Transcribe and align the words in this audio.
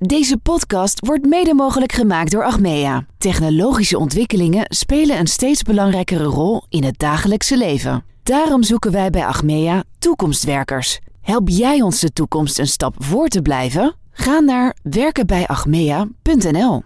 Deze 0.00 0.36
podcast 0.36 1.06
wordt 1.06 1.26
mede 1.26 1.54
mogelijk 1.54 1.92
gemaakt 1.92 2.30
door 2.30 2.44
Achmea. 2.44 3.06
Technologische 3.18 3.98
ontwikkelingen 3.98 4.64
spelen 4.68 5.18
een 5.18 5.26
steeds 5.26 5.62
belangrijkere 5.62 6.24
rol 6.24 6.62
in 6.68 6.84
het 6.84 6.98
dagelijkse 6.98 7.56
leven. 7.56 8.04
Daarom 8.22 8.62
zoeken 8.62 8.92
wij 8.92 9.10
bij 9.10 9.24
Achmea 9.24 9.84
toekomstwerkers. 9.98 10.98
Help 11.20 11.48
jij 11.48 11.80
ons 11.80 12.00
de 12.00 12.12
toekomst 12.12 12.58
een 12.58 12.66
stap 12.66 12.94
voor 12.98 13.28
te 13.28 13.42
blijven? 13.42 13.94
Ga 14.10 14.38
naar 14.38 14.76
werkenbijachmea.nl. 14.82 16.82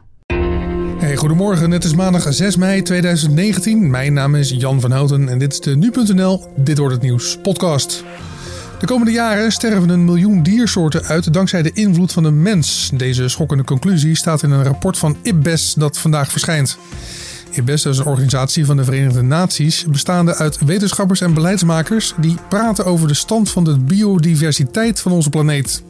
Hey, 0.98 1.16
goedemorgen, 1.16 1.70
het 1.70 1.84
is 1.84 1.94
maandag 1.94 2.32
6 2.32 2.56
mei 2.56 2.82
2019. 2.82 3.90
Mijn 3.90 4.12
naam 4.12 4.34
is 4.34 4.50
Jan 4.50 4.80
van 4.80 4.90
Houten 4.90 5.28
en 5.28 5.38
dit 5.38 5.52
is 5.52 5.60
de 5.60 5.76
Nu.nl 5.76 6.44
Dit 6.56 6.78
wordt 6.78 6.94
het 6.94 7.02
nieuws 7.02 7.38
podcast. 7.42 8.04
De 8.82 8.88
komende 8.88 9.12
jaren 9.12 9.52
sterven 9.52 9.88
een 9.88 10.04
miljoen 10.04 10.42
diersoorten 10.42 11.04
uit 11.04 11.32
dankzij 11.32 11.62
de 11.62 11.72
invloed 11.72 12.12
van 12.12 12.22
de 12.22 12.30
mens. 12.30 12.90
Deze 12.94 13.28
schokkende 13.28 13.64
conclusie 13.64 14.16
staat 14.16 14.42
in 14.42 14.50
een 14.50 14.62
rapport 14.62 14.98
van 14.98 15.16
IPBES 15.22 15.74
dat 15.74 15.98
vandaag 15.98 16.30
verschijnt. 16.30 16.78
IPBES 17.50 17.86
is 17.86 17.98
een 17.98 18.04
organisatie 18.04 18.66
van 18.66 18.76
de 18.76 18.84
Verenigde 18.84 19.22
Naties 19.22 19.84
bestaande 19.84 20.34
uit 20.34 20.64
wetenschappers 20.64 21.20
en 21.20 21.34
beleidsmakers 21.34 22.14
die 22.20 22.36
praten 22.48 22.84
over 22.84 23.08
de 23.08 23.14
stand 23.14 23.50
van 23.50 23.64
de 23.64 23.78
biodiversiteit 23.78 25.00
van 25.00 25.12
onze 25.12 25.30
planeet. 25.30 25.82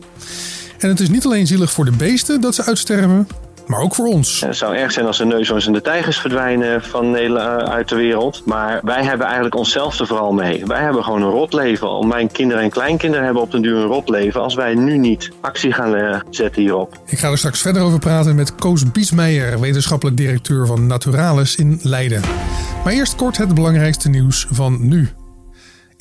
En 0.78 0.88
het 0.88 1.00
is 1.00 1.08
niet 1.08 1.24
alleen 1.24 1.46
zielig 1.46 1.72
voor 1.72 1.84
de 1.84 1.96
beesten 1.96 2.40
dat 2.40 2.54
ze 2.54 2.64
uitsterven, 2.64 3.26
maar 3.72 3.80
ook 3.80 3.94
voor 3.94 4.06
ons. 4.06 4.40
Het 4.40 4.56
zou 4.56 4.76
erg 4.76 4.92
zijn 4.92 5.06
als 5.06 5.18
de 5.18 5.24
neushoorns 5.24 5.66
en 5.66 5.72
de 5.72 5.80
tijgers 5.80 6.18
verdwijnen 6.18 6.82
van 6.82 7.16
eh, 7.16 7.56
uit 7.56 7.88
de 7.88 7.94
wereld. 7.94 8.42
Maar 8.44 8.80
wij 8.82 9.04
hebben 9.04 9.26
eigenlijk 9.26 9.54
onszelf 9.54 9.98
er 9.98 10.06
vooral 10.06 10.32
mee. 10.32 10.66
Wij 10.66 10.82
hebben 10.82 11.04
gewoon 11.04 11.22
een 11.22 11.30
rotleven. 11.30 12.08
Mijn 12.08 12.30
kinderen 12.30 12.62
en 12.62 12.70
kleinkinderen 12.70 13.24
hebben 13.24 13.42
op 13.42 13.50
den 13.50 13.62
duur 13.62 13.76
een 13.76 13.86
rotleven 13.86 14.40
als 14.40 14.54
wij 14.54 14.74
nu 14.74 14.98
niet 14.98 15.30
actie 15.40 15.72
gaan 15.72 15.94
eh, 15.94 16.20
zetten 16.30 16.62
hierop. 16.62 16.98
Ik 17.06 17.18
ga 17.18 17.30
er 17.30 17.38
straks 17.38 17.60
verder 17.60 17.82
over 17.82 17.98
praten 17.98 18.34
met 18.34 18.54
Koos 18.54 18.92
Biesmeijer, 18.92 19.60
wetenschappelijk 19.60 20.16
directeur 20.16 20.66
van 20.66 20.86
Naturalis 20.86 21.56
in 21.56 21.78
Leiden. 21.82 22.20
Maar 22.84 22.92
eerst 22.92 23.14
kort 23.14 23.36
het 23.36 23.54
belangrijkste 23.54 24.08
nieuws 24.08 24.46
van 24.50 24.88
nu. 24.88 25.08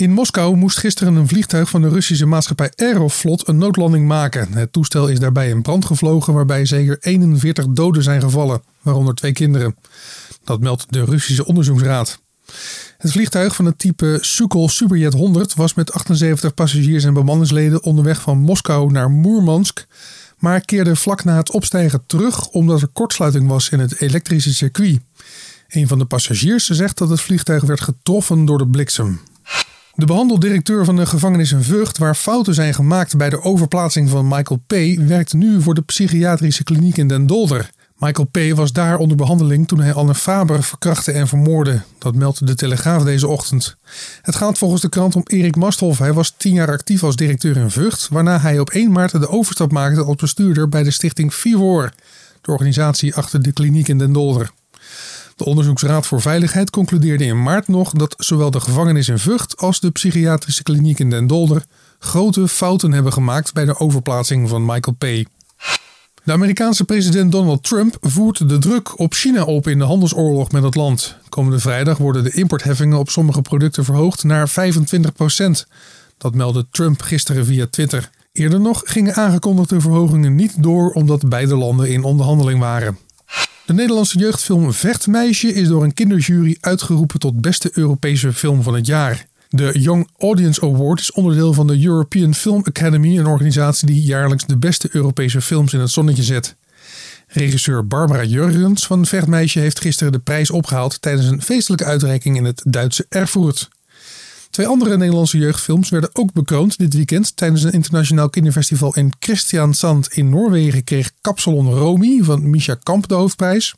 In 0.02 0.12
Moskou 0.12 0.56
moest 0.56 0.78
gisteren 0.78 1.16
een 1.16 1.28
vliegtuig 1.28 1.70
van 1.70 1.82
de 1.82 1.90
Russische 1.90 2.26
maatschappij 2.26 2.72
Aeroflot 2.76 3.48
een 3.48 3.58
noodlanding 3.58 4.08
maken. 4.08 4.54
Het 4.54 4.74
toestel 4.74 5.08
is 5.08 5.20
daarbij 5.20 5.50
in 5.50 5.62
brand 5.62 5.86
gevlogen 5.86 6.34
waarbij 6.34 6.66
zeker 6.66 6.98
41 7.00 7.68
doden 7.68 8.04
zijn 8.04 8.22
gevallen, 8.22 8.62
waaronder 8.82 9.16
twee 9.16 9.32
kinderen. 9.32 9.76
Dat 10.44 10.60
meldt 10.60 10.86
de 10.90 11.06
Russische 11.06 11.46
onderzoeksraad. 11.46 12.20
Het 12.98 13.12
vliegtuig 13.12 13.56
van 13.56 13.66
het 13.66 13.80
type 13.80 14.18
Sukhoi 14.22 14.70
Superjet 14.70 15.14
100 15.14 15.54
was 15.54 15.74
met 15.74 15.92
78 15.92 16.54
passagiers 16.54 17.04
en 17.04 17.14
bemanningsleden 17.14 17.84
onderweg 17.84 18.22
van 18.22 18.38
Moskou 18.38 18.92
naar 18.92 19.10
Moermansk, 19.10 19.86
maar 20.38 20.62
keerde 20.62 20.96
vlak 20.96 21.24
na 21.24 21.38
het 21.38 21.52
opstijgen 21.52 22.04
terug 22.06 22.48
omdat 22.48 22.82
er 22.82 22.88
kortsluiting 22.88 23.48
was 23.48 23.70
in 23.70 23.80
het 23.80 24.02
elektrische 24.02 24.54
circuit. 24.54 25.00
Een 25.68 25.88
van 25.88 26.00
de 26.00 26.06
passagiers 26.06 26.70
zegt 26.70 26.98
dat 26.98 27.10
het 27.10 27.22
vliegtuig 27.22 27.64
werd 27.64 27.82
getroffen 27.82 28.46
door 28.46 28.58
de 28.58 28.68
bliksem. 28.68 29.20
De 29.96 30.06
behandeldirecteur 30.06 30.86
van 30.86 30.96
de 30.96 31.06
gevangenis 31.06 31.52
in 31.52 31.62
Vught, 31.62 31.98
waar 31.98 32.16
fouten 32.16 32.54
zijn 32.54 32.74
gemaakt 32.74 33.18
bij 33.18 33.30
de 33.30 33.42
overplaatsing 33.42 34.10
van 34.10 34.28
Michael 34.28 34.64
P., 34.68 34.74
werkt 35.08 35.34
nu 35.34 35.62
voor 35.62 35.74
de 35.74 35.82
psychiatrische 35.82 36.64
kliniek 36.64 36.98
in 36.98 37.08
Den 37.08 37.28
Dolder. 37.28 37.70
Michael 37.98 38.28
P. 38.32 38.56
was 38.56 38.72
daar 38.72 38.98
onder 38.98 39.18
behandeling 39.18 39.68
toen 39.68 39.80
hij 39.80 39.94
Anne 39.94 40.16
Faber 40.16 40.64
verkrachtte 40.64 41.12
en 41.12 41.28
vermoordde. 41.28 41.82
Dat 41.98 42.16
meldt 42.16 42.48
de 42.48 42.56
Telegraaf 42.56 43.04
deze 43.04 43.28
ochtend. 43.28 43.76
Het 44.22 44.36
gaat 44.36 44.58
volgens 44.58 44.82
de 44.82 44.90
krant 44.90 45.16
om 45.16 45.24
Erik 45.26 45.56
Masthoff. 45.56 46.00
Hij 46.00 46.14
was 46.14 46.34
tien 46.38 46.54
jaar 46.54 46.72
actief 46.72 47.04
als 47.04 47.16
directeur 47.16 47.58
in 47.58 47.72
Vught, 47.72 48.08
waarna 48.12 48.40
hij 48.40 48.60
op 48.60 48.70
1 48.70 48.92
maart 48.92 49.12
de 49.12 49.30
overstap 49.30 49.72
maakte 49.72 50.04
als 50.04 50.16
bestuurder 50.16 50.70
bij 50.70 50.84
de 50.84 50.92
stichting 50.92 51.34
Vivor, 51.34 51.92
de 52.42 52.52
organisatie 52.52 53.16
achter 53.16 53.42
de 53.42 53.52
kliniek 53.52 53.88
in 53.88 53.98
Den 53.98 54.14
Dolder. 54.14 54.52
De 55.42 55.48
Onderzoeksraad 55.48 56.08
voor 56.08 56.22
Veiligheid 56.22 56.70
concludeerde 56.70 57.24
in 57.24 57.44
maart 57.44 57.68
nog 57.68 57.92
dat 57.92 58.14
zowel 58.18 58.52
de 58.52 58.60
gevangenis 58.60 59.08
in 59.08 59.20
Vught 59.20 59.58
als 59.58 59.80
de 59.80 59.92
psychiatrische 59.92 60.64
kliniek 60.64 61.00
in 61.00 61.10
Den 61.10 61.28
Dolder 61.28 61.64
grote 62.00 62.48
fouten 62.48 62.92
hebben 62.92 63.14
gemaakt 63.14 63.54
bij 63.54 63.66
de 63.66 63.80
overplaatsing 63.80 64.50
van 64.50 64.66
Michael 64.66 64.96
P. 64.98 65.28
De 66.24 66.32
Amerikaanse 66.32 66.84
president 66.84 67.32
Donald 67.32 67.64
Trump 67.64 67.98
voert 68.02 68.50
de 68.50 68.58
druk 68.58 69.00
op 69.00 69.14
China 69.14 69.44
op 69.44 69.68
in 69.68 69.78
de 69.78 69.84
handelsoorlog 69.84 70.52
met 70.52 70.64
het 70.64 70.76
land. 70.76 71.16
Komende 71.30 71.60
vrijdag 71.60 71.98
worden 71.98 72.24
de 72.24 72.32
importheffingen 72.32 72.98
op 72.98 73.10
sommige 73.10 73.42
producten 73.42 73.86
verhoogd 73.86 74.24
naar 74.24 74.50
25% 74.50 74.54
Dat 76.18 76.36
meldde 76.36 76.66
Trump 76.72 77.02
gisteren 77.02 77.46
via 77.46 77.68
Twitter. 77.70 78.10
Eerder 78.32 78.60
nog 78.60 78.82
gingen 78.86 79.16
aangekondigde 79.16 79.82
verhogingen 79.82 80.36
niet 80.36 80.64
door 80.64 80.92
omdat 80.92 81.30
beide 81.30 81.56
landen 81.56 81.90
in 81.90 82.04
onderhandeling 82.04 82.60
waren. 82.60 82.98
De 83.66 83.74
Nederlandse 83.74 84.20
jeugdfilm 84.20 84.74
Vechtmeisje 84.74 85.54
is 85.54 85.68
door 85.68 85.84
een 85.84 85.94
kinderjury 85.94 86.58
uitgeroepen 86.60 87.20
tot 87.20 87.42
beste 87.42 87.70
Europese 87.74 88.34
film 88.34 88.64
van 88.64 88.74
het 88.74 88.86
jaar. 88.86 89.26
De 89.50 89.80
Young 89.80 90.10
Audience 90.18 90.62
Award 90.62 91.00
is 91.00 91.12
onderdeel 91.12 91.54
van 91.54 91.68
de 91.68 91.84
European 91.86 92.36
Film 92.36 92.64
Academy, 92.64 93.18
een 93.18 93.26
organisatie 93.26 93.88
die 93.88 94.02
jaarlijks 94.02 94.46
de 94.46 94.58
beste 94.58 94.90
Europese 94.92 95.42
films 95.42 95.74
in 95.74 95.80
het 95.80 95.90
zonnetje 95.90 96.24
zet. 96.24 96.56
Regisseur 97.28 97.88
Barbara 97.88 98.24
Jurgens 98.24 98.88
van 98.88 99.06
Vechtmeisje 99.06 99.60
heeft 99.60 99.80
gisteren 99.80 100.12
de 100.12 100.20
prijs 100.20 100.52
opgehaald 100.52 101.02
tijdens 101.02 101.28
een 101.28 101.42
feestelijke 101.42 101.86
uitreiking 101.86 102.38
in 102.38 102.46
het 102.46 102.62
Duitse 102.66 103.06
Erfurt. 103.10 103.70
Twee 104.52 104.68
andere 104.68 104.98
Nederlandse 104.98 105.38
jeugdfilms 105.38 105.90
werden 105.90 106.10
ook 106.14 106.34
bekroond 106.34 106.78
dit 106.78 106.94
weekend. 106.94 107.36
Tijdens 107.36 107.64
een 107.64 107.72
internationaal 107.72 108.30
kinderfestival 108.30 108.96
in 108.96 109.14
Christiansand 109.20 110.14
in 110.14 110.30
Noorwegen 110.30 110.84
kreeg 110.84 111.12
Kapsalon 111.22 111.74
Romy 111.74 112.24
van 112.24 112.50
Misha 112.50 112.76
Kamp 112.84 113.08
de 113.08 113.14
hoofdprijs. 113.14 113.74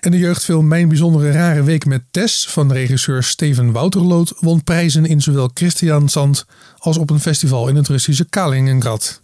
En 0.00 0.10
de 0.10 0.18
jeugdfilm 0.18 0.68
Mijn 0.68 0.88
bijzondere 0.88 1.30
rare 1.30 1.62
week 1.62 1.84
met 1.86 2.02
Tess 2.10 2.48
van 2.48 2.72
regisseur 2.72 3.22
Steven 3.22 3.72
Wouterloot 3.72 4.32
won 4.40 4.64
prijzen 4.64 5.04
in 5.04 5.20
zowel 5.20 5.50
Christiansand 5.54 6.46
als 6.78 6.96
op 6.96 7.10
een 7.10 7.20
festival 7.20 7.68
in 7.68 7.76
het 7.76 7.88
Russische 7.88 8.28
Kaliningrad. 8.28 9.20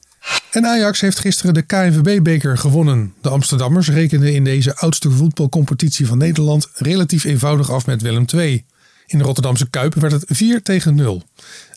En 0.51 0.67
Ajax 0.67 1.01
heeft 1.01 1.19
gisteren 1.19 1.55
de 1.55 1.63
KNVB-beker 1.63 2.59
gewonnen. 2.59 3.15
De 3.21 3.29
Amsterdammers 3.29 3.89
rekenden 3.89 4.35
in 4.35 4.45
deze 4.45 4.77
oudste 4.77 5.11
voetbalcompetitie 5.11 6.07
van 6.07 6.19
Nederland 6.19 6.69
relatief 6.75 7.25
eenvoudig 7.25 7.71
af 7.71 7.87
met 7.87 8.03
Willem 8.03 8.25
II. 8.35 8.65
In 9.07 9.19
de 9.19 9.25
Rotterdamse 9.25 9.71
Kuip 9.71 9.95
werd 9.95 10.13
het 10.13 10.25
4 10.29 10.63
tegen 10.63 10.95
0. 10.95 11.23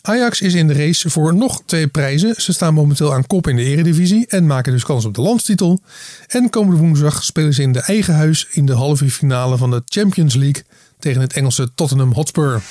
Ajax 0.02 0.40
is 0.40 0.54
in 0.54 0.66
de 0.66 0.74
race 0.74 1.10
voor 1.10 1.34
nog 1.34 1.62
twee 1.66 1.86
prijzen. 1.86 2.34
Ze 2.36 2.52
staan 2.52 2.74
momenteel 2.74 3.14
aan 3.14 3.26
kop 3.26 3.48
in 3.48 3.56
de 3.56 3.64
eredivisie 3.64 4.26
en 4.26 4.46
maken 4.46 4.72
dus 4.72 4.84
kans 4.84 5.04
op 5.04 5.14
de 5.14 5.20
landstitel. 5.20 5.80
En 6.26 6.50
komende 6.50 6.80
woensdag 6.80 7.24
spelen 7.24 7.54
ze 7.54 7.62
in 7.62 7.72
de 7.72 7.80
eigen 7.80 8.14
huis 8.14 8.46
in 8.50 8.66
de 8.66 8.72
halve 8.72 9.10
finale 9.10 9.56
van 9.56 9.70
de 9.70 9.82
Champions 9.86 10.34
League 10.34 10.62
tegen 10.98 11.20
het 11.20 11.32
Engelse 11.32 11.74
Tottenham 11.74 12.12
Hotspur. 12.12 12.62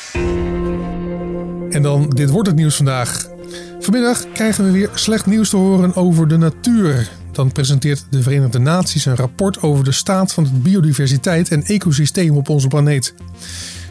En 1.70 1.82
dan, 1.82 2.10
dit 2.10 2.30
wordt 2.30 2.48
het 2.48 2.58
nieuws 2.58 2.76
vandaag. 2.76 3.28
Vanmiddag 3.80 4.26
krijgen 4.34 4.66
we 4.66 4.72
weer 4.72 4.90
slecht 4.94 5.26
nieuws 5.26 5.50
te 5.50 5.58
horen 5.58 5.96
over 5.96 6.28
de 6.28 6.38
natuur. 6.38 7.10
Dan 7.32 7.52
presenteert 7.52 8.06
de 8.10 8.22
Verenigde 8.22 8.60
Naties 8.60 9.06
een 9.06 9.16
rapport 9.16 9.62
over 9.62 9.84
de 9.84 9.92
staat 9.92 10.34
van 10.34 10.44
de 10.44 10.50
biodiversiteit 10.50 11.50
en 11.50 11.64
ecosysteem 11.64 12.36
op 12.36 12.50
onze 12.50 12.68
planeet. 12.68 13.14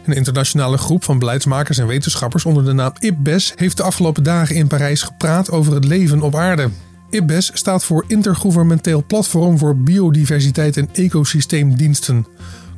Een 0.08 0.14
internationale 0.14 0.78
groep 0.78 1.04
van 1.04 1.19
beleidsmakers 1.19 1.78
en 1.78 1.86
wetenschappers 1.86 2.44
onder 2.44 2.64
de 2.64 2.72
naam 2.72 2.92
IPBES 2.98 3.52
heeft 3.56 3.76
de 3.76 3.82
afgelopen 3.82 4.22
dagen 4.22 4.56
in 4.56 4.66
Parijs 4.66 5.02
gepraat 5.02 5.50
over 5.50 5.74
het 5.74 5.84
leven 5.84 6.22
op 6.22 6.34
aarde. 6.34 6.70
IPBES 7.10 7.50
staat 7.54 7.84
voor 7.84 8.04
Intergouvernementeel 8.06 9.04
Platform 9.06 9.58
voor 9.58 9.76
Biodiversiteit 9.76 10.76
en 10.76 10.88
Ecosysteemdiensten. 10.92 12.26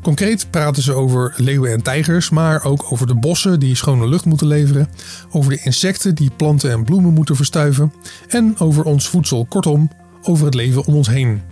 Concreet 0.02 0.50
praten 0.50 0.82
ze 0.82 0.92
over 0.92 1.34
leeuwen 1.36 1.72
en 1.72 1.82
tijgers, 1.82 2.30
maar 2.30 2.64
ook 2.64 2.92
over 2.92 3.06
de 3.06 3.14
bossen 3.14 3.60
die 3.60 3.74
schone 3.74 4.08
lucht 4.08 4.24
moeten 4.24 4.46
leveren, 4.46 4.88
over 5.30 5.50
de 5.50 5.60
insecten 5.62 6.14
die 6.14 6.30
planten 6.36 6.70
en 6.70 6.84
bloemen 6.84 7.12
moeten 7.12 7.36
verstuiven 7.36 7.92
en 8.28 8.54
over 8.58 8.84
ons 8.84 9.08
voedsel, 9.08 9.46
kortom, 9.48 9.90
over 10.22 10.44
het 10.44 10.54
leven 10.54 10.84
om 10.84 10.94
ons 10.94 11.08
heen. 11.08 11.42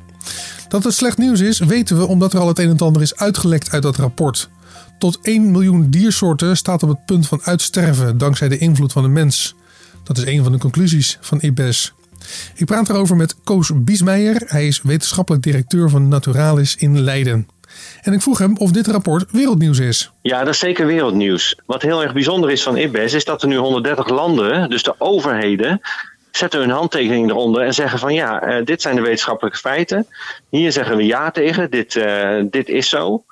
Dat 0.69 0.85
het 0.85 0.95
slecht 0.95 1.19
nieuws 1.19 1.41
is, 1.41 1.59
weten 1.59 1.99
we 1.99 2.07
omdat 2.07 2.33
er 2.33 2.41
al 2.41 2.49
het 2.49 2.59
een 2.59 2.71
en 2.71 2.79
ander 2.79 3.03
is 3.03 3.17
uitgelekt 3.17 3.71
uit 3.71 3.83
dat 3.83 3.97
rapport. 3.97 4.49
Tot 4.99 5.19
1 5.23 5.51
miljoen 5.51 5.91
diersoorten 5.91 6.57
staat 6.57 6.83
op 6.83 6.89
het 6.89 7.05
punt 7.05 7.29
van 7.29 7.41
uitsterven 7.43 8.19
dankzij 8.19 8.49
de 8.49 8.59
invloed 8.59 8.93
van 8.93 9.03
de 9.03 9.09
mens. 9.09 9.55
Dat 10.05 10.19
is 10.19 10.27
een 10.27 10.43
van 10.43 10.53
de 10.53 10.59
conclusies 10.59 11.19
van 11.21 11.41
IPBES. 11.41 11.93
Ik 12.55 12.67
praat 12.67 12.89
erover 12.89 13.17
met 13.17 13.35
Koos 13.45 13.71
Biesmeijer. 13.75 14.43
Hij 14.47 14.67
is 14.67 14.83
wetenschappelijk 14.83 15.43
directeur 15.43 15.91
van 15.91 16.09
Naturalis 16.09 16.77
in 16.77 17.01
Leiden. 17.01 17.49
En 18.03 18.13
ik 18.13 18.23
vroeg 18.23 18.39
hem 18.39 18.57
of 18.57 18.71
dit 18.71 18.87
rapport 18.87 19.31
wereldnieuws 19.31 19.79
is. 19.79 20.11
Ja, 20.23 20.39
dat 20.39 20.55
is 20.55 20.59
zeker 20.59 20.87
wereldnieuws. 20.87 21.59
Wat 21.67 21.83
heel 21.83 22.03
erg 22.03 22.13
bijzonder 22.13 22.51
is 22.51 22.63
van 22.63 22.77
IPBES 22.77 23.13
is 23.13 23.25
dat 23.25 23.43
er 23.43 23.49
nu 23.49 23.57
130 23.57 24.09
landen, 24.09 24.71
dus 24.71 24.83
de 24.83 24.95
overheden, 24.99 25.81
zetten 26.31 26.61
hun 26.61 26.71
handtekening 26.71 27.31
eronder 27.31 27.63
en 27.63 27.75
zeggen 27.75 27.99
van 27.99 28.15
ja, 28.15 28.41
eh, 28.41 28.65
dit 28.65 28.83
zijn 28.83 28.97
de 28.97 29.03
wetenschappelijke 29.03 29.59
feiten. 29.59 30.07
Hier 30.51 30.73
zeggen 30.73 30.97
we 30.97 31.05
ja 31.05 31.31
tegen, 31.31 31.71
dit, 31.71 31.95
uh, 31.95 32.43
dit 32.51 32.69
is 32.69 32.89
zo. 32.89 33.25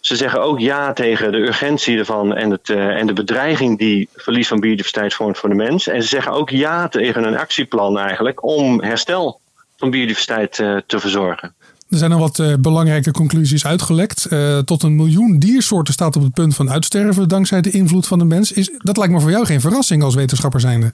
Ze 0.00 0.16
zeggen 0.16 0.42
ook 0.42 0.60
ja 0.60 0.92
tegen 0.92 1.32
de 1.32 1.38
urgentie 1.38 1.98
ervan 1.98 2.34
en, 2.34 2.50
het, 2.50 2.68
uh, 2.68 2.86
en 2.86 3.06
de 3.06 3.12
bedreiging 3.12 3.78
die 3.78 4.08
verlies 4.14 4.48
van 4.48 4.60
biodiversiteit 4.60 5.14
vormt 5.14 5.38
voor 5.38 5.48
de 5.48 5.54
mens. 5.54 5.88
En 5.88 6.02
ze 6.02 6.08
zeggen 6.08 6.32
ook 6.32 6.50
ja 6.50 6.88
tegen 6.88 7.24
een 7.24 7.38
actieplan 7.38 7.98
eigenlijk 7.98 8.44
om 8.44 8.82
herstel 8.82 9.40
van 9.76 9.90
biodiversiteit 9.90 10.52
te 10.86 11.00
verzorgen. 11.00 11.54
Er 11.88 11.98
zijn 11.98 12.12
al 12.12 12.18
wat 12.18 12.60
belangrijke 12.60 13.10
conclusies 13.10 13.66
uitgelekt. 13.66 14.28
tot 14.64 14.82
een 14.82 14.96
miljoen 14.96 15.38
diersoorten 15.38 15.92
staat 15.92 16.16
op 16.16 16.22
het 16.22 16.32
punt 16.32 16.54
van 16.54 16.70
uitsterven 16.70 17.28
dankzij 17.28 17.60
de 17.60 17.70
invloed 17.70 18.06
van 18.06 18.18
de 18.18 18.24
mens. 18.24 18.52
Is, 18.52 18.70
dat 18.78 18.96
lijkt 18.96 19.12
me 19.12 19.20
voor 19.20 19.30
jou 19.30 19.46
geen 19.46 19.60
verrassing 19.60 20.02
als 20.02 20.14
wetenschapper 20.14 20.60
zijnde. 20.60 20.92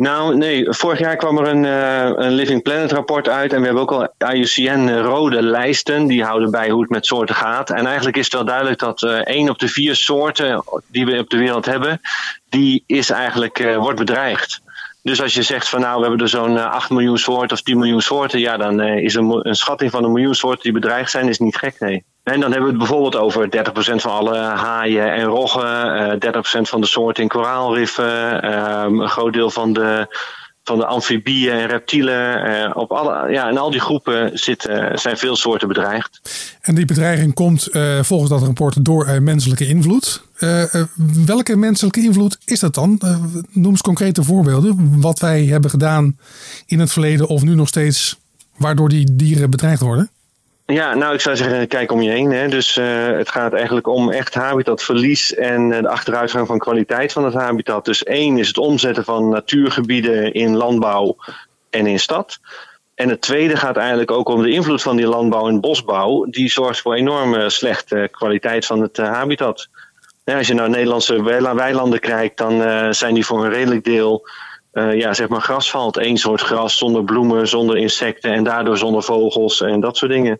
Nou, 0.00 0.36
nee. 0.36 0.66
Vorig 0.68 0.98
jaar 0.98 1.16
kwam 1.16 1.38
er 1.38 1.46
een, 1.46 1.64
uh, 1.64 2.24
een 2.26 2.32
Living 2.32 2.62
Planet 2.62 2.92
rapport 2.92 3.28
uit. 3.28 3.52
En 3.52 3.58
we 3.58 3.64
hebben 3.64 3.82
ook 3.82 3.92
al 3.92 4.32
IUCN 4.34 4.88
rode 4.88 5.42
lijsten. 5.42 6.06
Die 6.06 6.24
houden 6.24 6.50
bij 6.50 6.70
hoe 6.70 6.80
het 6.80 6.90
met 6.90 7.06
soorten 7.06 7.34
gaat. 7.34 7.70
En 7.70 7.86
eigenlijk 7.86 8.16
is 8.16 8.24
het 8.24 8.32
wel 8.32 8.44
duidelijk 8.44 8.78
dat 8.78 9.02
uh, 9.02 9.12
één 9.12 9.48
op 9.48 9.58
de 9.58 9.68
vier 9.68 9.94
soorten 9.94 10.64
die 10.86 11.06
we 11.06 11.18
op 11.18 11.30
de 11.30 11.36
wereld 11.36 11.66
hebben, 11.66 12.00
die 12.48 12.84
is 12.86 13.10
eigenlijk, 13.10 13.58
uh, 13.58 13.76
wordt 13.76 13.98
bedreigd. 13.98 14.60
Dus 15.02 15.22
als 15.22 15.34
je 15.34 15.42
zegt 15.42 15.68
van 15.68 15.80
nou, 15.80 15.94
we 15.94 16.06
hebben 16.06 16.20
er 16.20 16.28
zo'n 16.28 16.70
8 16.70 16.90
miljoen 16.90 17.18
soorten 17.18 17.56
of 17.56 17.62
10 17.62 17.78
miljoen 17.78 18.02
soorten, 18.02 18.40
ja, 18.40 18.56
dan 18.56 18.80
is 18.80 19.14
een, 19.14 19.48
een 19.48 19.54
schatting 19.54 19.90
van 19.90 20.04
een 20.04 20.12
miljoen 20.12 20.34
soorten 20.34 20.62
die 20.62 20.72
bedreigd 20.72 21.10
zijn, 21.10 21.28
is 21.28 21.38
niet 21.38 21.56
gek, 21.56 21.80
nee. 21.80 22.04
En 22.22 22.40
dan 22.40 22.50
hebben 22.52 22.62
we 22.62 22.68
het 22.68 22.78
bijvoorbeeld 22.78 23.16
over 23.16 23.46
30% 23.46 23.50
van 23.94 24.10
alle 24.10 24.36
haaien 24.36 25.12
en 25.12 25.24
roggen, 25.24 26.18
30% 26.18 26.66
eh, 26.66 26.70
van 26.70 26.80
de 26.80 26.86
soorten 26.86 27.22
in 27.22 27.28
koraalriffen, 27.28 28.42
ehm, 28.42 29.00
een 29.00 29.08
groot 29.08 29.32
deel 29.32 29.50
van 29.50 29.72
de, 29.72 30.16
van 30.64 30.78
de 30.78 30.86
amfibieën 30.86 31.52
en 31.52 31.66
reptielen. 31.66 32.44
Eh, 32.44 32.76
op 32.76 32.92
alle, 32.92 33.32
ja, 33.32 33.48
in 33.48 33.58
al 33.58 33.70
die 33.70 33.80
groepen 33.80 34.38
zitten, 34.38 34.98
zijn 34.98 35.16
veel 35.16 35.36
soorten 35.36 35.68
bedreigd. 35.68 36.20
En 36.60 36.74
die 36.74 36.84
bedreiging 36.84 37.34
komt 37.34 37.68
uh, 37.72 38.02
volgens 38.02 38.30
dat 38.30 38.42
rapport 38.42 38.84
door 38.84 39.22
menselijke 39.22 39.66
invloed. 39.66 40.22
welke 41.26 41.56
menselijke 41.56 42.02
invloed 42.02 42.38
is 42.44 42.60
dat 42.60 42.74
dan? 42.74 43.00
noem 43.50 43.70
eens 43.70 43.80
concrete 43.80 44.22
voorbeelden. 44.22 45.00
Wat 45.00 45.18
wij 45.18 45.44
hebben 45.44 45.70
gedaan 45.70 46.18
in 46.66 46.80
het 46.80 46.92
verleden 46.92 47.26
of 47.26 47.42
nu 47.42 47.54
nog 47.54 47.68
steeds, 47.68 48.18
waardoor 48.56 48.88
die 48.88 49.16
dieren 49.16 49.50
bedreigd 49.50 49.80
worden? 49.80 50.10
Ja, 50.70 50.94
nou 50.94 51.14
ik 51.14 51.20
zou 51.20 51.36
zeggen, 51.36 51.68
kijk 51.68 51.92
om 51.92 52.02
je 52.02 52.10
heen. 52.10 52.30
Hè. 52.30 52.48
Dus 52.48 52.76
uh, 52.76 53.06
het 53.06 53.28
gaat 53.28 53.52
eigenlijk 53.52 53.86
om 53.86 54.10
echt 54.10 54.34
habitatverlies 54.34 55.34
en 55.34 55.70
uh, 55.70 55.80
de 55.80 55.88
achteruitgang 55.88 56.46
van 56.46 56.58
kwaliteit 56.58 57.12
van 57.12 57.24
het 57.24 57.34
habitat. 57.34 57.84
Dus 57.84 58.02
één 58.02 58.38
is 58.38 58.48
het 58.48 58.58
omzetten 58.58 59.04
van 59.04 59.28
natuurgebieden 59.28 60.34
in 60.34 60.56
landbouw 60.56 61.16
en 61.70 61.86
in 61.86 62.00
stad. 62.00 62.38
En 62.94 63.08
het 63.08 63.20
tweede 63.20 63.56
gaat 63.56 63.76
eigenlijk 63.76 64.10
ook 64.10 64.28
om 64.28 64.42
de 64.42 64.50
invloed 64.50 64.82
van 64.82 64.96
die 64.96 65.06
landbouw 65.06 65.48
en 65.48 65.60
bosbouw. 65.60 66.24
Die 66.24 66.50
zorgt 66.50 66.80
voor 66.80 66.94
enorme 66.94 67.50
slechte 67.50 68.08
kwaliteit 68.10 68.66
van 68.66 68.80
het 68.80 68.98
uh, 68.98 69.12
habitat. 69.12 69.68
Ja, 70.24 70.36
als 70.36 70.46
je 70.46 70.54
naar 70.54 70.70
Nederlandse 70.70 71.22
weilanden 71.54 72.00
kijkt, 72.00 72.38
dan 72.38 72.94
zijn 72.94 73.14
die 73.14 73.26
voor 73.26 73.44
een 73.44 73.50
redelijk 73.50 73.84
deel 73.84 74.28
uh, 74.72 74.98
ja, 74.98 75.14
zeg 75.14 75.28
maar 75.28 75.40
grasvalt. 75.40 75.96
Eén 75.96 76.16
soort 76.16 76.40
gras 76.40 76.78
zonder 76.78 77.04
bloemen, 77.04 77.48
zonder 77.48 77.76
insecten 77.76 78.32
en 78.32 78.44
daardoor 78.44 78.78
zonder 78.78 79.02
vogels 79.02 79.60
en 79.60 79.80
dat 79.80 79.96
soort 79.96 80.10
dingen. 80.10 80.38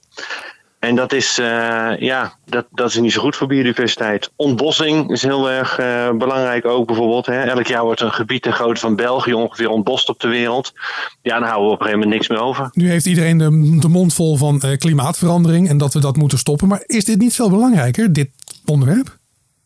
En 0.78 0.96
dat 0.96 1.12
is, 1.12 1.38
uh, 1.38 1.92
ja, 1.98 2.34
dat, 2.44 2.66
dat 2.70 2.88
is 2.88 2.96
niet 2.96 3.12
zo 3.12 3.20
goed 3.20 3.36
voor 3.36 3.46
biodiversiteit. 3.46 4.30
Ontbossing 4.36 5.10
is 5.10 5.22
heel 5.22 5.50
erg 5.50 5.80
uh, 5.80 6.10
belangrijk 6.10 6.64
ook 6.64 6.86
bijvoorbeeld. 6.86 7.26
Hè. 7.26 7.42
Elk 7.42 7.66
jaar 7.66 7.82
wordt 7.84 8.00
een 8.00 8.12
gebied 8.12 8.42
te 8.42 8.52
groot 8.52 8.78
van 8.78 8.96
België 8.96 9.34
ongeveer 9.34 9.68
ontbost 9.68 10.08
op 10.08 10.20
de 10.20 10.28
wereld. 10.28 10.72
Ja, 11.22 11.38
dan 11.38 11.48
houden 11.48 11.66
we 11.66 11.74
op 11.74 11.80
een 11.80 11.86
gegeven 11.86 11.98
moment 11.98 12.10
niks 12.10 12.28
meer 12.28 12.40
over. 12.40 12.68
Nu 12.72 12.90
heeft 12.90 13.06
iedereen 13.06 13.38
de, 13.38 13.78
de 13.80 13.88
mond 13.88 14.14
vol 14.14 14.36
van 14.36 14.62
klimaatverandering 14.78 15.68
en 15.68 15.78
dat 15.78 15.92
we 15.92 16.00
dat 16.00 16.16
moeten 16.16 16.38
stoppen. 16.38 16.68
Maar 16.68 16.82
is 16.86 17.04
dit 17.04 17.18
niet 17.18 17.34
veel 17.34 17.50
belangrijker, 17.50 18.12
dit 18.12 18.30
onderwerp? 18.64 19.18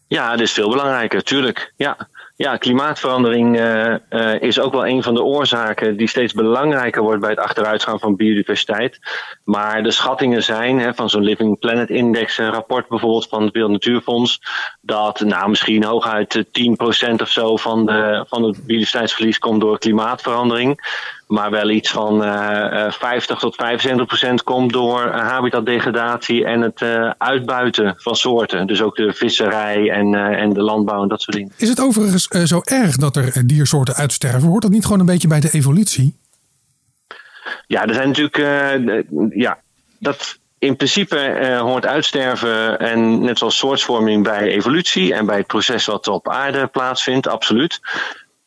Ja, 0.08 0.31
dit 0.31 0.46
is 0.46 0.52
veel 0.52 0.69
belangrijker, 0.69 1.22
tuurlijk. 1.22 1.72
Ja. 1.76 2.08
Ja, 2.37 2.57
klimaatverandering 2.57 3.59
uh, 3.59 3.95
uh, 4.11 4.41
is 4.41 4.61
ook 4.61 4.73
wel 4.73 4.87
een 4.87 5.03
van 5.03 5.15
de 5.15 5.23
oorzaken 5.23 5.97
die 5.97 6.09
steeds 6.09 6.33
belangrijker 6.33 7.03
wordt 7.03 7.21
bij 7.21 7.31
het 7.31 7.39
achteruitgaan 7.39 7.99
van 7.99 8.17
biodiversiteit. 8.17 8.99
Maar 9.45 9.83
de 9.83 9.91
schattingen 9.91 10.43
zijn 10.43 10.79
hè, 10.79 10.95
van 10.95 11.11
zo'n 11.11 11.23
Living 11.23 11.59
Planet 11.59 11.91
Index, 11.91 12.39
rapport 12.39 12.89
bijvoorbeeld 12.89 13.29
van 13.29 13.43
het 13.43 13.53
Wereld 13.53 13.73
Natuurfonds, 13.73 14.41
dat 14.81 15.21
nou, 15.21 15.49
misschien 15.49 15.85
hooguit 15.85 16.45
10% 17.09 17.15
of 17.21 17.29
zo 17.29 17.57
van, 17.57 17.87
de, 17.87 18.25
van 18.29 18.43
het 18.43 18.67
biodiversiteitsverlies 18.67 19.39
komt 19.39 19.61
door 19.61 19.79
klimaatverandering 19.79 20.81
maar 21.26 21.50
wel 21.50 21.71
iets 21.71 21.91
van 21.91 22.25
uh, 22.25 22.91
50 22.91 23.38
tot 23.38 23.55
75 23.55 24.06
procent 24.06 24.43
komt 24.43 24.73
door 24.73 25.11
habitatdegradatie 25.11 26.44
en 26.44 26.61
het 26.61 26.82
uitbuiten 27.19 27.94
van 27.97 28.17
soorten. 28.17 28.67
Dus 28.67 28.82
ook 28.82 28.97
de 28.97 29.12
visserij 29.12 29.91
en, 29.91 30.15
en 30.15 30.53
de 30.53 30.62
landbouw 30.62 31.03
en 31.03 31.09
dat 31.09 31.23
soort 31.23 31.37
dingen. 31.37 31.53
Is 31.56 31.69
het 31.69 31.81
overigens 31.81 32.29
zo 32.29 32.61
erg 32.65 32.97
dat 32.97 33.17
er 33.17 33.47
diersoorten 33.47 33.94
uitsterven? 33.94 34.49
Hoort 34.49 34.62
dat 34.62 34.71
niet 34.71 34.85
gewoon 34.85 35.00
een 35.00 35.06
beetje 35.06 35.29
bij 35.29 35.41
de 35.41 35.50
evolutie? 35.53 36.17
Ja, 37.67 37.87
er 37.87 37.94
zijn 37.94 38.09
natuurlijk. 38.09 38.37
ja, 39.35 39.59
dat, 39.99 40.38
in 40.65 40.76
principe 40.76 41.38
uh, 41.41 41.61
hoort 41.61 41.87
uitsterven 41.87 42.79
en 42.79 43.21
net 43.21 43.38
zoals 43.38 43.56
soortvorming 43.56 44.23
bij 44.23 44.49
evolutie 44.49 45.15
en 45.15 45.26
bij 45.26 45.37
het 45.37 45.47
proces 45.47 45.85
wat 45.85 46.09
op 46.09 46.29
aarde 46.29 46.67
plaatsvindt, 46.67 47.29
absoluut. 47.29 47.81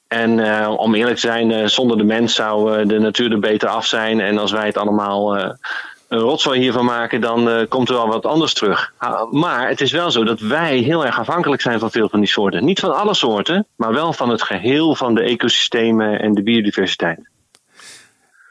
En 0.08 0.38
uh, 0.38 0.74
om 0.78 0.96
eerlijk 0.96 1.16
te 1.16 1.28
zijn, 1.28 1.52
uh, 1.52 1.66
zonder 1.66 1.98
de 1.98 2.04
mens 2.04 2.36
zou 2.36 2.80
uh, 2.80 2.88
de 2.88 3.00
natuur 3.00 3.32
er 3.32 3.40
beter 3.40 3.70
af 3.70 3.86
zijn. 3.86 4.20
En 4.20 4.38
als 4.38 4.52
wij 4.52 4.66
het 4.66 4.78
allemaal 4.78 5.38
een 5.38 6.20
rotzooi 6.20 6.60
hiervan 6.60 6.86
maken, 6.86 7.22
dan 7.22 7.66
komt 7.70 7.90
er 7.90 7.96
wel 7.96 8.08
wat 8.08 8.26
anders 8.26 8.54
terug. 8.54 8.94
maar 9.32 9.68
het 9.68 9.82
is 9.82 9.92
wel 9.92 10.12
zo 10.12 10.24
dat 10.24 10.40
wij 10.40 10.78
heel 10.78 11.06
erg 11.06 11.20
afhankelijk 11.20 11.62
zijn 11.62 11.80
van 11.80 11.92
veel 11.92 12.10
van 12.10 12.20
die 12.20 12.30
soorten. 12.30 12.66
Niet 12.66 12.80
van 12.80 12.96
alle 12.96 13.14
soorten, 13.14 13.68
maar 13.76 13.94
wel 13.94 14.14
van 14.14 14.30
het 14.30 14.44
geheel 14.44 14.96
van 14.96 15.16
de 15.16 15.22
ecosystemen 15.22 16.20
en 16.20 16.34
de 16.34 16.44
biodiversiteit. 16.44 17.30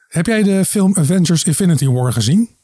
Heb 0.09 0.27
jij 0.27 0.43
de 0.43 0.65
film 0.65 0.97
Avengers 0.97 1.45
Infinity 1.45 1.87
War 1.87 2.13
gezien? 2.13 2.56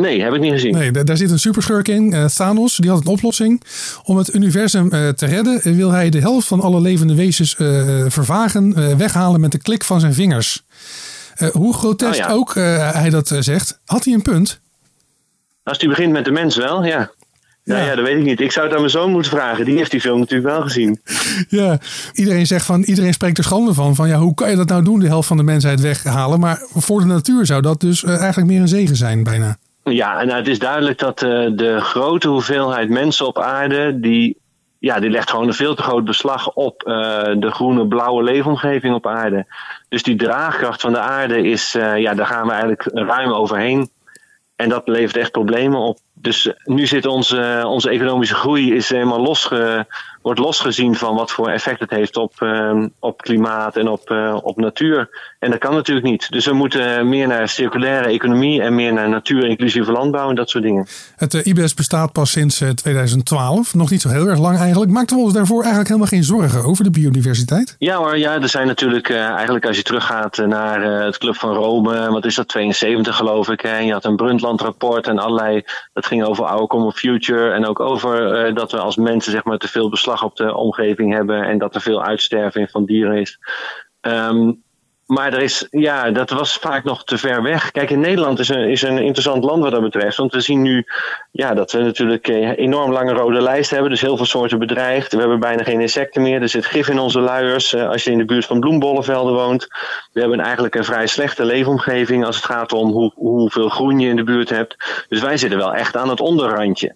Nee, 0.00 0.22
heb 0.22 0.34
ik 0.34 0.40
niet 0.40 0.52
gezien. 0.52 0.74
Nee, 0.74 0.90
daar 0.90 1.16
zit 1.16 1.30
een 1.30 1.38
superschurk 1.38 1.88
in, 1.88 2.12
uh, 2.12 2.24
Thanos. 2.24 2.76
Die 2.76 2.90
had 2.90 3.00
een 3.00 3.06
oplossing. 3.06 3.62
Om 4.02 4.16
het 4.16 4.34
universum 4.34 4.88
uh, 4.94 5.08
te 5.08 5.26
redden 5.26 5.76
wil 5.76 5.90
hij 5.90 6.10
de 6.10 6.20
helft 6.20 6.46
van 6.46 6.60
alle 6.60 6.80
levende 6.80 7.14
wezens 7.14 7.56
uh, 7.58 8.04
vervagen, 8.08 8.96
weghalen 8.98 9.40
met 9.40 9.52
de 9.52 9.58
klik 9.58 9.84
van 9.84 10.00
zijn 10.00 10.14
vingers. 10.14 10.64
hoe 11.52 11.74
grotesk 11.74 12.20
oh, 12.20 12.26
ja. 12.28 12.32
ook 12.32 12.54
hij 12.94 13.10
dat 13.10 13.36
zegt, 13.38 13.80
had 13.84 14.04
hij 14.04 14.14
een 14.14 14.22
punt? 14.22 14.60
Als 15.62 15.78
hij 15.78 15.88
begint 15.88 16.12
met 16.12 16.24
de 16.24 16.30
mens 16.30 16.56
wel, 16.56 16.84
ja. 16.84 17.10
Ja. 17.62 17.78
ja, 17.78 17.94
dat 17.94 18.04
weet 18.04 18.18
ik 18.18 18.24
niet. 18.24 18.40
Ik 18.40 18.52
zou 18.52 18.66
het 18.66 18.74
aan 18.74 18.80
mijn 18.80 18.92
zoon 18.92 19.10
moeten 19.10 19.30
vragen. 19.30 19.64
Die 19.64 19.76
heeft 19.76 19.90
die 19.90 20.00
film 20.00 20.18
natuurlijk 20.18 20.50
wel 20.50 20.62
gezien. 20.62 21.00
Ja, 21.48 21.78
iedereen 22.12 22.46
zegt 22.46 22.64
van, 22.64 22.82
iedereen 22.82 23.12
spreekt 23.12 23.38
er 23.38 23.44
schande 23.44 23.74
van. 23.74 23.94
Van 23.94 24.08
ja, 24.08 24.18
hoe 24.18 24.34
kan 24.34 24.50
je 24.50 24.56
dat 24.56 24.68
nou 24.68 24.84
doen, 24.84 25.00
de 25.00 25.06
helft 25.06 25.28
van 25.28 25.36
de 25.36 25.42
mensheid 25.42 25.80
weghalen? 25.80 26.40
Maar 26.40 26.62
voor 26.74 27.00
de 27.00 27.06
natuur 27.06 27.46
zou 27.46 27.62
dat 27.62 27.80
dus 27.80 28.04
eigenlijk 28.04 28.48
meer 28.48 28.60
een 28.60 28.68
zegen 28.68 28.96
zijn, 28.96 29.22
bijna. 29.22 29.58
Ja, 29.84 30.20
en 30.20 30.26
nou, 30.26 30.38
het 30.38 30.48
is 30.48 30.58
duidelijk 30.58 30.98
dat 30.98 31.22
uh, 31.22 31.50
de 31.52 31.80
grote 31.80 32.28
hoeveelheid 32.28 32.88
mensen 32.88 33.26
op 33.26 33.38
aarde, 33.38 34.00
die, 34.00 34.40
ja, 34.78 35.00
die 35.00 35.10
legt 35.10 35.30
gewoon 35.30 35.46
een 35.46 35.54
veel 35.54 35.74
te 35.74 35.82
groot 35.82 36.04
beslag 36.04 36.52
op 36.52 36.82
uh, 36.86 36.94
de 37.36 37.50
groene, 37.50 37.86
blauwe 37.86 38.22
leefomgeving 38.22 38.94
op 38.94 39.06
aarde. 39.06 39.46
Dus 39.88 40.02
die 40.02 40.16
draagkracht 40.16 40.80
van 40.80 40.92
de 40.92 40.98
aarde 40.98 41.42
is, 41.42 41.72
ja, 41.72 42.14
daar 42.14 42.26
gaan 42.26 42.46
we 42.46 42.50
eigenlijk 42.52 42.82
ruim 42.84 43.32
overheen. 43.32 43.90
En 44.56 44.68
dat 44.68 44.88
levert 44.88 45.16
echt 45.16 45.30
problemen 45.30 45.80
op. 45.80 45.98
Dus 46.20 46.52
nu 46.64 46.86
zit 46.86 47.06
onze, 47.06 47.62
onze 47.66 47.90
economische 47.90 48.34
groei 48.34 48.74
is 48.74 48.88
helemaal 48.88 49.20
losge, 49.20 49.86
wordt 50.22 50.40
losgezien 50.40 50.94
van 50.94 51.14
wat 51.14 51.30
voor 51.30 51.48
effect 51.48 51.80
het 51.80 51.90
heeft 51.90 52.16
op, 52.16 52.32
uh, 52.40 52.84
op 52.98 53.22
klimaat 53.22 53.76
en 53.76 53.88
op, 53.88 54.10
uh, 54.10 54.36
op 54.42 54.56
natuur. 54.56 55.08
En 55.38 55.50
dat 55.50 55.58
kan 55.58 55.74
natuurlijk 55.74 56.06
niet. 56.06 56.30
Dus 56.30 56.46
we 56.46 56.52
moeten 56.52 57.08
meer 57.08 57.26
naar 57.26 57.48
circulaire 57.48 58.08
economie 58.08 58.62
en 58.62 58.74
meer 58.74 58.92
naar 58.92 59.08
natuur, 59.08 59.44
inclusieve 59.44 59.92
landbouw 59.92 60.28
en 60.28 60.34
dat 60.34 60.50
soort 60.50 60.64
dingen. 60.64 60.86
Het 61.16 61.34
IBS 61.34 61.74
bestaat 61.74 62.12
pas 62.12 62.30
sinds 62.30 62.62
2012. 62.74 63.74
Nog 63.74 63.90
niet 63.90 64.00
zo 64.00 64.08
heel 64.08 64.26
erg 64.26 64.38
lang 64.38 64.58
eigenlijk. 64.58 64.90
Maakten 64.90 65.16
we 65.16 65.22
ons 65.22 65.32
daarvoor 65.32 65.60
eigenlijk 65.60 65.88
helemaal 65.88 66.10
geen 66.10 66.24
zorgen 66.24 66.64
over 66.64 66.84
de 66.84 66.90
biodiversiteit? 66.90 67.76
Ja 67.78 67.96
hoor, 67.96 68.18
ja, 68.18 68.40
er 68.40 68.48
zijn 68.48 68.66
natuurlijk 68.66 69.10
eigenlijk 69.10 69.66
als 69.66 69.76
je 69.76 69.82
teruggaat 69.82 70.36
naar 70.36 70.82
het 71.04 71.18
Club 71.18 71.36
van 71.36 71.54
Rome, 71.54 72.10
wat 72.10 72.24
is 72.24 72.34
dat, 72.34 72.48
72 72.48 73.16
geloof 73.16 73.48
ik. 73.48 73.60
Hè? 73.60 73.78
Je 73.78 73.92
had 73.92 74.04
een 74.04 74.16
Brundtland-rapport 74.16 75.06
en 75.06 75.18
allerlei, 75.18 75.62
dat 75.92 76.06
ging 76.10 76.24
over 76.24 76.44
our 76.44 76.66
common 76.66 76.92
future 76.92 77.52
en 77.52 77.66
ook 77.66 77.80
over 77.80 78.54
dat 78.54 78.72
we 78.72 78.78
als 78.78 78.96
mensen 78.96 79.32
zeg 79.32 79.44
maar 79.44 79.58
te 79.58 79.68
veel 79.68 79.88
beslag 79.90 80.24
op 80.24 80.36
de 80.36 80.54
omgeving 80.54 81.12
hebben 81.12 81.42
en 81.42 81.58
dat 81.58 81.74
er 81.74 81.80
veel 81.80 82.02
uitsterving 82.04 82.70
van 82.70 82.84
dieren 82.84 83.16
is. 83.16 83.38
Um, 84.00 84.62
maar 85.10 85.32
er 85.32 85.42
is, 85.42 85.66
ja, 85.70 86.10
dat 86.10 86.30
was 86.30 86.56
vaak 86.56 86.84
nog 86.84 87.04
te 87.04 87.18
ver 87.18 87.42
weg. 87.42 87.70
Kijk, 87.70 87.90
in 87.90 88.00
Nederland 88.00 88.38
is 88.38 88.48
een, 88.48 88.68
is 88.68 88.82
een 88.82 88.98
interessant 88.98 89.44
land 89.44 89.62
wat 89.62 89.72
dat 89.72 89.82
betreft. 89.82 90.16
Want 90.16 90.32
we 90.32 90.40
zien 90.40 90.62
nu 90.62 90.86
ja, 91.30 91.54
dat 91.54 91.72
we 91.72 91.78
natuurlijk 91.78 92.28
een 92.28 92.54
enorm 92.54 92.92
lange 92.92 93.12
rode 93.12 93.40
lijst 93.40 93.70
hebben. 93.70 93.90
Dus 93.90 94.00
heel 94.00 94.16
veel 94.16 94.26
soorten 94.26 94.58
bedreigd. 94.58 95.12
We 95.12 95.18
hebben 95.18 95.40
bijna 95.40 95.62
geen 95.62 95.80
insecten 95.80 96.22
meer. 96.22 96.42
Er 96.42 96.48
zit 96.48 96.66
gif 96.66 96.88
in 96.88 96.98
onze 96.98 97.20
luiers. 97.20 97.74
Eh, 97.74 97.88
als 97.88 98.04
je 98.04 98.10
in 98.10 98.18
de 98.18 98.24
buurt 98.24 98.46
van 98.46 98.60
bloembollenvelden 98.60 99.34
woont. 99.34 99.66
We 100.12 100.20
hebben 100.20 100.40
eigenlijk 100.40 100.74
een 100.74 100.84
vrij 100.84 101.06
slechte 101.06 101.44
leefomgeving 101.44 102.24
als 102.24 102.36
het 102.36 102.44
gaat 102.44 102.72
om 102.72 102.90
hoe, 102.90 103.12
hoeveel 103.14 103.68
groen 103.68 103.98
je 103.98 104.08
in 104.08 104.16
de 104.16 104.24
buurt 104.24 104.48
hebt. 104.48 105.04
Dus 105.08 105.20
wij 105.20 105.36
zitten 105.36 105.58
wel 105.58 105.74
echt 105.74 105.96
aan 105.96 106.08
het 106.08 106.20
onderrandje. 106.20 106.94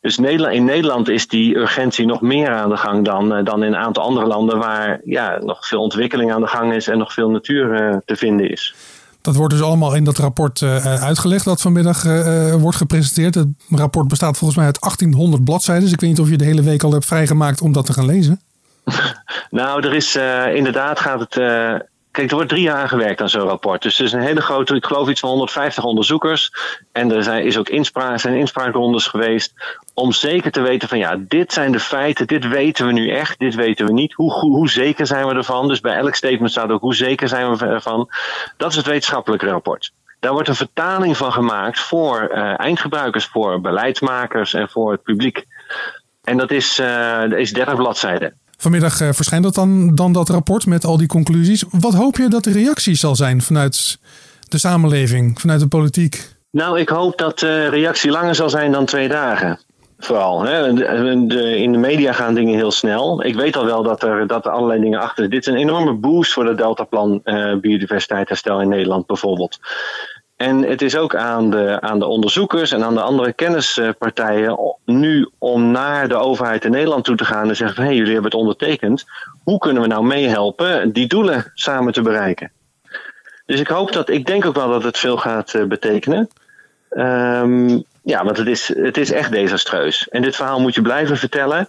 Dus 0.00 0.16
in 0.18 0.64
Nederland 0.64 1.08
is 1.08 1.28
die 1.28 1.56
urgentie 1.56 2.06
nog 2.06 2.20
meer 2.20 2.50
aan 2.50 2.68
de 2.68 2.76
gang 2.76 3.04
dan, 3.04 3.34
eh, 3.34 3.44
dan 3.44 3.62
in 3.62 3.72
een 3.72 3.80
aantal 3.80 4.02
andere 4.02 4.26
landen 4.26 4.58
waar 4.58 5.00
ja, 5.04 5.38
nog 5.42 5.66
veel 5.66 5.82
ontwikkeling 5.82 6.32
aan 6.32 6.40
de 6.40 6.46
gang 6.46 6.72
is 6.74 6.88
en 6.88 6.98
nog 6.98 7.12
veel 7.12 7.30
natuur 7.30 7.74
eh, 7.74 7.96
te 8.04 8.16
vinden 8.16 8.50
is. 8.50 8.74
Dat 9.22 9.36
wordt 9.36 9.54
dus 9.54 9.62
allemaal 9.62 9.94
in 9.94 10.04
dat 10.04 10.18
rapport 10.18 10.62
uitgelegd 11.00 11.44
dat 11.44 11.60
vanmiddag 11.60 12.02
wordt 12.58 12.76
gepresenteerd. 12.76 13.34
Het 13.34 13.48
rapport 13.70 14.08
bestaat 14.08 14.36
volgens 14.36 14.58
mij 14.58 14.66
uit 14.66 14.80
1800 14.80 15.44
bladzijden. 15.44 15.84
Dus 15.84 15.92
ik 15.92 16.00
weet 16.00 16.10
niet 16.10 16.20
of 16.20 16.28
je 16.28 16.36
de 16.36 16.44
hele 16.44 16.62
week 16.62 16.82
al 16.82 16.92
hebt 16.92 17.06
vrijgemaakt 17.06 17.60
om 17.60 17.72
dat 17.72 17.86
te 17.86 17.92
gaan 17.92 18.06
lezen. 18.06 18.40
Nou, 19.50 19.86
er 19.86 19.94
is 19.94 20.16
inderdaad 20.54 21.00
gaat 21.00 21.20
het 21.20 21.36
Kijk, 22.18 22.30
er 22.30 22.36
wordt 22.36 22.50
drie 22.50 22.62
jaar 22.62 22.88
gewerkt 22.88 23.20
aan 23.20 23.28
zo'n 23.28 23.48
rapport. 23.48 23.82
Dus 23.82 23.98
er 23.98 24.04
is 24.04 24.12
een 24.12 24.20
hele 24.20 24.40
grote, 24.40 24.74
ik 24.74 24.84
geloof 24.84 25.08
iets 25.08 25.20
van 25.20 25.28
150 25.28 25.84
onderzoekers. 25.84 26.52
En 26.92 27.12
er 27.12 27.22
zijn, 27.22 27.44
is 27.44 27.58
ook 27.58 27.68
inspraak, 27.68 28.18
zijn 28.18 28.34
inspraakrondes 28.34 29.06
geweest. 29.06 29.52
Om 29.98 30.12
zeker 30.12 30.50
te 30.50 30.60
weten 30.60 30.88
van 30.88 30.98
ja, 30.98 31.16
dit 31.28 31.52
zijn 31.52 31.72
de 31.72 31.80
feiten, 31.80 32.26
dit 32.26 32.48
weten 32.48 32.86
we 32.86 32.92
nu 32.92 33.10
echt, 33.10 33.38
dit 33.38 33.54
weten 33.54 33.86
we 33.86 33.92
niet. 33.92 34.12
Hoe, 34.12 34.32
hoe, 34.32 34.56
hoe 34.56 34.70
zeker 34.70 35.06
zijn 35.06 35.26
we 35.26 35.34
ervan? 35.34 35.68
Dus 35.68 35.80
bij 35.80 35.96
elk 35.96 36.14
statement 36.14 36.50
staat 36.50 36.70
ook 36.70 36.80
hoe 36.80 36.94
zeker 36.94 37.28
zijn 37.28 37.56
we 37.56 37.66
ervan. 37.66 38.08
Dat 38.56 38.70
is 38.70 38.76
het 38.76 38.86
wetenschappelijke 38.86 39.46
rapport. 39.46 39.92
Daar 40.20 40.32
wordt 40.32 40.48
een 40.48 40.54
vertaling 40.54 41.16
van 41.16 41.32
gemaakt 41.32 41.80
voor 41.80 42.30
uh, 42.34 42.60
eindgebruikers, 42.60 43.26
voor 43.26 43.60
beleidsmakers 43.60 44.54
en 44.54 44.68
voor 44.68 44.92
het 44.92 45.02
publiek. 45.02 45.46
En 46.24 46.36
dat 46.36 46.50
is, 46.50 46.78
uh, 46.78 47.22
is 47.30 47.52
30 47.52 47.76
bladzijden. 47.76 48.34
Vanmiddag 48.56 49.00
uh, 49.00 49.08
verschijnt 49.12 49.44
dat 49.44 49.54
dan, 49.54 49.94
dan 49.94 50.12
dat 50.12 50.28
rapport 50.28 50.66
met 50.66 50.84
al 50.84 50.96
die 50.96 51.06
conclusies. 51.06 51.64
Wat 51.70 51.94
hoop 51.94 52.16
je 52.16 52.28
dat 52.28 52.44
de 52.44 52.52
reactie 52.52 52.94
zal 52.94 53.16
zijn 53.16 53.42
vanuit 53.42 53.98
de 54.48 54.58
samenleving, 54.58 55.40
vanuit 55.40 55.60
de 55.60 55.68
politiek? 55.68 56.36
Nou, 56.50 56.80
ik 56.80 56.88
hoop 56.88 57.18
dat 57.18 57.38
de 57.38 57.68
reactie 57.68 58.10
langer 58.10 58.34
zal 58.34 58.50
zijn 58.50 58.72
dan 58.72 58.84
twee 58.84 59.08
dagen. 59.08 59.58
Vooral. 59.98 60.46
In 60.46 61.72
de 61.72 61.78
media 61.78 62.12
gaan 62.12 62.34
dingen 62.34 62.54
heel 62.54 62.70
snel. 62.70 63.24
Ik 63.24 63.34
weet 63.34 63.56
al 63.56 63.64
wel 63.64 63.82
dat 63.82 64.02
er, 64.02 64.26
dat 64.26 64.46
er 64.46 64.52
allerlei 64.52 64.80
dingen 64.80 65.00
achter 65.00 65.22
zitten. 65.22 65.30
Dit 65.30 65.46
is 65.46 65.52
een 65.52 65.68
enorme 65.68 65.92
boost 65.92 66.32
voor 66.32 66.46
het 66.46 66.58
Deltaplan 66.58 67.20
uh, 67.24 67.54
biodiversiteit 67.56 68.28
herstel 68.28 68.60
in 68.60 68.68
Nederland 68.68 69.06
bijvoorbeeld. 69.06 69.58
En 70.36 70.62
het 70.62 70.82
is 70.82 70.96
ook 70.96 71.14
aan 71.14 71.50
de, 71.50 71.80
aan 71.80 71.98
de 71.98 72.06
onderzoekers 72.06 72.72
en 72.72 72.84
aan 72.84 72.94
de 72.94 73.00
andere 73.00 73.32
kennispartijen 73.32 74.76
nu 74.84 75.30
om 75.38 75.70
naar 75.70 76.08
de 76.08 76.16
overheid 76.16 76.64
in 76.64 76.70
Nederland 76.70 77.04
toe 77.04 77.16
te 77.16 77.24
gaan 77.24 77.48
en 77.48 77.56
zeggen 77.56 77.76
van 77.76 77.84
hé, 77.84 77.90
hey, 77.90 77.98
jullie 77.98 78.12
hebben 78.12 78.30
het 78.30 78.40
ondertekend. 78.40 79.04
Hoe 79.44 79.58
kunnen 79.58 79.82
we 79.82 79.88
nou 79.88 80.04
meehelpen 80.04 80.92
die 80.92 81.06
doelen 81.06 81.52
samen 81.54 81.92
te 81.92 82.02
bereiken? 82.02 82.52
Dus 83.46 83.60
ik 83.60 83.68
hoop 83.68 83.92
dat, 83.92 84.08
ik 84.08 84.26
denk 84.26 84.44
ook 84.44 84.56
wel 84.56 84.68
dat 84.68 84.82
het 84.82 84.98
veel 84.98 85.16
gaat 85.16 85.54
uh, 85.54 85.64
betekenen. 85.64 86.28
Um, 86.90 87.84
ja, 88.08 88.24
want 88.24 88.36
het 88.36 88.46
is, 88.46 88.68
het 88.74 88.96
is 88.96 89.12
echt 89.12 89.30
desastreus. 89.30 90.08
En 90.08 90.22
dit 90.22 90.36
verhaal 90.36 90.60
moet 90.60 90.74
je 90.74 90.82
blijven 90.82 91.16
vertellen. 91.16 91.68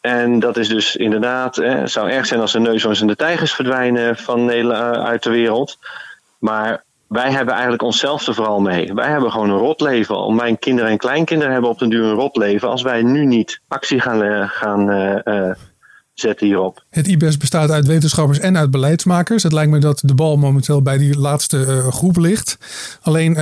En 0.00 0.38
dat 0.38 0.56
is 0.56 0.68
dus 0.68 0.96
inderdaad, 0.96 1.58
eh, 1.58 1.74
het 1.74 1.90
zou 1.90 2.10
erg 2.10 2.26
zijn 2.26 2.40
als 2.40 2.52
de 2.52 2.58
neushoorns 2.58 3.00
en 3.00 3.06
de 3.06 3.16
tijgers 3.16 3.54
verdwijnen 3.54 4.16
van 4.16 4.44
Nederland, 4.44 4.96
uit 4.96 5.22
de 5.22 5.30
wereld. 5.30 5.78
Maar 6.38 6.84
wij 7.08 7.30
hebben 7.30 7.54
eigenlijk 7.54 7.82
onszelf 7.82 8.26
er 8.26 8.34
vooral 8.34 8.60
mee. 8.60 8.94
Wij 8.94 9.08
hebben 9.08 9.30
gewoon 9.30 9.50
een 9.50 9.58
rot 9.58 9.80
leven. 9.80 10.34
Mijn 10.34 10.58
kinderen 10.58 10.90
en 10.90 10.98
kleinkinderen 10.98 11.52
hebben 11.52 11.70
op 11.70 11.78
den 11.78 11.88
duur 11.88 12.04
een 12.04 12.14
rot 12.14 12.36
leven. 12.36 12.68
Als 12.68 12.82
wij 12.82 13.02
nu 13.02 13.24
niet 13.24 13.60
actie 13.68 14.00
gaan, 14.00 14.22
uh, 14.22 14.48
gaan 14.48 14.90
uh, 14.90 15.50
zetten 16.20 16.46
hierop. 16.46 16.84
Het 16.90 17.06
IBES 17.06 17.36
bestaat 17.36 17.70
uit 17.70 17.86
wetenschappers 17.86 18.38
en 18.38 18.56
uit 18.56 18.70
beleidsmakers. 18.70 19.42
Het 19.42 19.52
lijkt 19.52 19.70
me 19.70 19.78
dat 19.78 20.00
de 20.04 20.14
bal 20.14 20.36
momenteel 20.36 20.82
bij 20.82 20.98
die 20.98 21.18
laatste 21.18 21.86
groep 21.90 22.16
ligt. 22.16 22.58
Alleen 23.00 23.36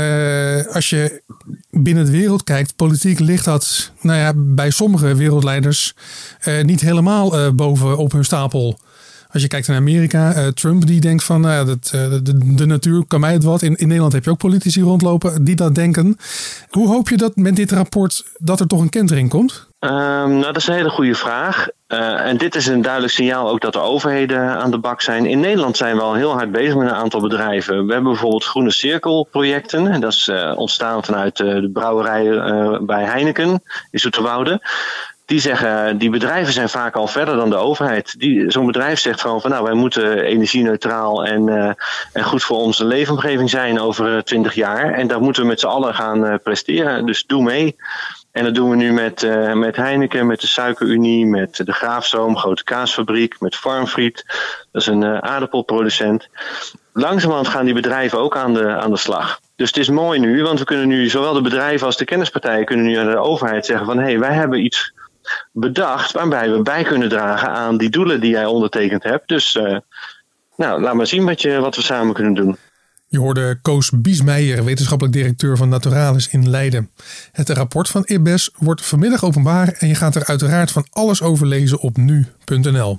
als 0.73 0.91
je 0.91 1.23
binnen 1.71 2.05
de 2.05 2.11
wereld 2.11 2.45
kijkt, 2.45 2.77
politiek 2.77 3.19
ligt 3.19 3.45
dat 3.45 3.93
nou 4.01 4.19
ja, 4.19 4.33
bij 4.37 4.71
sommige 4.71 5.15
wereldleiders 5.15 5.95
niet 6.63 6.81
helemaal 6.81 7.55
boven 7.55 7.97
op 7.97 8.13
hun 8.13 8.25
stapel. 8.25 8.79
Als 9.35 9.43
je 9.43 9.49
kijkt 9.49 9.69
naar 9.69 9.77
Amerika, 9.77 10.37
uh, 10.37 10.47
Trump 10.47 10.87
die 10.87 11.01
denkt 11.01 11.25
van 11.25 11.47
uh, 11.47 11.67
dat, 11.67 11.93
uh, 11.95 12.15
de, 12.57 12.67
natuur 12.67 13.05
kan 13.09 13.21
mij 13.21 13.33
het 13.33 13.45
wat. 13.45 13.63
In, 13.63 13.75
in 13.77 13.87
Nederland 13.87 14.13
heb 14.13 14.25
je 14.25 14.31
ook 14.31 14.39
politici 14.39 14.83
rondlopen 14.83 15.45
die 15.45 15.55
dat 15.55 15.75
denken. 15.75 16.17
Hoe 16.71 16.89
hoop 16.89 17.09
je 17.09 17.17
dat 17.17 17.37
met 17.37 17.57
dit 17.57 17.73
rapport 17.73 18.25
dat 18.39 18.61
er 18.61 18.67
toch 18.67 18.81
een 18.81 18.89
kentering 18.89 19.29
komt? 19.29 19.69
Um, 19.81 19.91
nou, 19.91 20.43
dat 20.43 20.57
is 20.57 20.67
een 20.67 20.75
hele 20.75 20.91
goede 20.91 21.15
vraag. 21.15 21.69
en 21.87 22.37
dit 22.37 22.55
is 22.55 22.67
een 22.67 22.83
duidelijk 22.83 23.13
signaal 23.13 23.49
ook 23.49 23.61
dat 23.61 23.73
de 23.73 23.79
overheden 23.79 24.41
aan 24.41 24.71
de 24.71 24.79
bak 24.79 25.01
zijn. 25.01 25.27
In 25.27 25.41
Nederland 25.41 25.77
zijn 25.77 25.97
we 25.97 26.03
al 26.03 26.15
heel 26.15 26.33
hard 26.33 26.53
bezig 26.53 26.75
met 26.75 26.89
een 26.89 26.95
aantal 26.95 27.21
bedrijven. 27.21 27.87
We 27.87 27.93
hebben 27.93 28.13
bijvoorbeeld 28.13 28.45
Groene 28.45 28.71
Cirkel 28.71 29.29
projecten. 29.31 29.87
En 29.87 30.01
dat 30.01 30.13
is 30.13 30.31
ontstaan 30.55 31.05
vanuit 31.05 31.37
de 31.37 31.71
brouwerij 31.73 32.25
bij 32.81 33.05
Heineken 33.05 33.63
in 33.91 33.99
Zoeterwoude 33.99 34.61
die 35.25 35.41
zeggen, 35.41 35.99
die 35.99 36.11
bedrijven 36.11 36.53
zijn 36.53 36.69
vaak 36.69 36.97
al 36.97 37.07
verder 37.07 37.37
dan 37.37 37.51
de 37.51 37.57
overheid. 37.57 38.15
Zo'n 38.47 38.67
bedrijf 38.67 38.99
zegt 38.99 39.21
gewoon 39.21 39.41
van 39.41 39.51
nou, 39.51 39.65
wij 39.65 39.75
moeten 39.75 40.21
energie-neutraal 40.21 41.25
en, 41.25 41.47
uh, 41.47 41.71
en 42.13 42.25
goed 42.25 42.43
voor 42.43 42.57
onze 42.57 42.85
leefomgeving 42.85 43.51
zijn 43.51 43.81
over 43.81 44.25
twintig 44.25 44.55
jaar. 44.55 44.93
En 44.93 45.07
daar 45.07 45.21
moeten 45.21 45.43
we 45.43 45.49
met 45.49 45.61
z'n 45.61 45.67
allen 45.67 45.95
gaan 45.95 46.25
uh, 46.25 46.35
presteren. 46.43 47.07
Dus 47.07 47.25
doe 47.27 47.43
mee. 47.43 47.77
En 48.33 48.45
dat 48.45 48.55
doen 48.55 48.71
we 48.71 48.77
nu 48.77 48.93
met, 48.93 49.23
uh, 49.23 49.53
met 49.53 49.77
Heineken, 49.77 50.27
met 50.27 50.41
de 50.41 50.47
Suikerunie, 50.47 51.27
met 51.27 51.57
de 51.57 51.73
Graafzoom, 51.73 52.37
grote 52.37 52.65
kaasfabriek, 52.65 53.41
met 53.41 53.57
Farmfried. 53.57 54.25
Dat 54.73 54.83
is 54.83 54.89
een 54.89 55.05
aardappelproducent. 55.05 56.29
Langzamerhand 56.93 57.49
gaan 57.49 57.65
die 57.65 57.75
bedrijven 57.75 58.19
ook 58.19 58.37
aan 58.37 58.55
de, 58.55 58.77
aan 58.77 58.91
de 58.91 58.97
slag. 58.97 59.41
Dus 59.57 59.69
het 59.69 59.77
is 59.77 59.89
mooi 59.89 60.19
nu, 60.21 60.43
want 60.43 60.59
we 60.59 60.65
kunnen 60.65 60.89
nu, 60.89 61.09
zowel 61.09 61.33
de 61.33 61.41
bedrijven 61.41 61.87
als 61.87 61.97
de 61.97 62.05
kennispartijen, 62.05 62.65
kunnen 62.65 62.87
nu 62.87 62.97
aan 62.97 63.11
de 63.11 63.17
overheid 63.17 63.67
zeggen 63.67 63.87
van 63.87 63.99
hé, 63.99 64.05
hey, 64.05 64.19
wij 64.19 64.33
hebben 64.33 64.65
iets 64.65 64.93
bedacht 65.53 66.13
waarbij 66.13 66.51
we 66.51 66.63
bij 66.63 66.83
kunnen 66.83 67.09
dragen 67.09 67.49
aan 67.49 67.77
die 67.77 67.91
doelen 67.91 68.21
die 68.21 68.31
jij 68.31 68.47
ondertekend 68.47 69.03
hebt. 69.03 69.29
Dus 69.29 69.55
uh, 69.55 69.79
nou, 70.57 70.81
laat 70.81 70.95
maar 70.95 71.07
zien 71.07 71.25
wat, 71.25 71.43
je, 71.43 71.61
wat 71.61 71.77
we 71.77 71.83
samen 71.83 72.15
kunnen 72.15 72.35
doen. 72.35 72.57
Je 73.07 73.19
hoorde 73.19 73.59
Koos 73.63 73.91
Biesmeijer, 73.91 74.65
wetenschappelijk 74.65 75.17
directeur 75.17 75.57
van 75.57 75.69
Naturalis 75.69 76.29
in 76.29 76.51
Leiden. 76.51 76.91
Het 77.33 77.49
rapport 77.49 77.89
van 77.89 78.03
IBES 78.07 78.51
wordt 78.59 78.87
vanmiddag 78.87 79.25
openbaar 79.25 79.69
en 79.69 79.89
je 79.89 79.95
gaat 79.95 80.15
er 80.15 80.25
uiteraard 80.25 80.71
van 80.71 80.87
alles 80.91 81.23
over 81.23 81.47
lezen 81.47 81.79
op 81.79 81.97
nu.nl. 81.97 82.99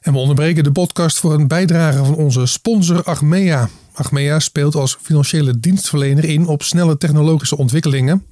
En 0.00 0.12
we 0.12 0.18
onderbreken 0.18 0.64
de 0.64 0.72
podcast 0.72 1.18
voor 1.18 1.34
een 1.34 1.48
bijdrage 1.48 2.04
van 2.04 2.14
onze 2.14 2.46
sponsor 2.46 3.02
Achmea. 3.02 3.68
Achmea 3.96 4.38
speelt 4.38 4.74
als 4.74 4.96
financiële 5.02 5.60
dienstverlener 5.60 6.24
in 6.24 6.46
op 6.46 6.62
snelle 6.62 6.98
technologische 6.98 7.56
ontwikkelingen. 7.56 8.26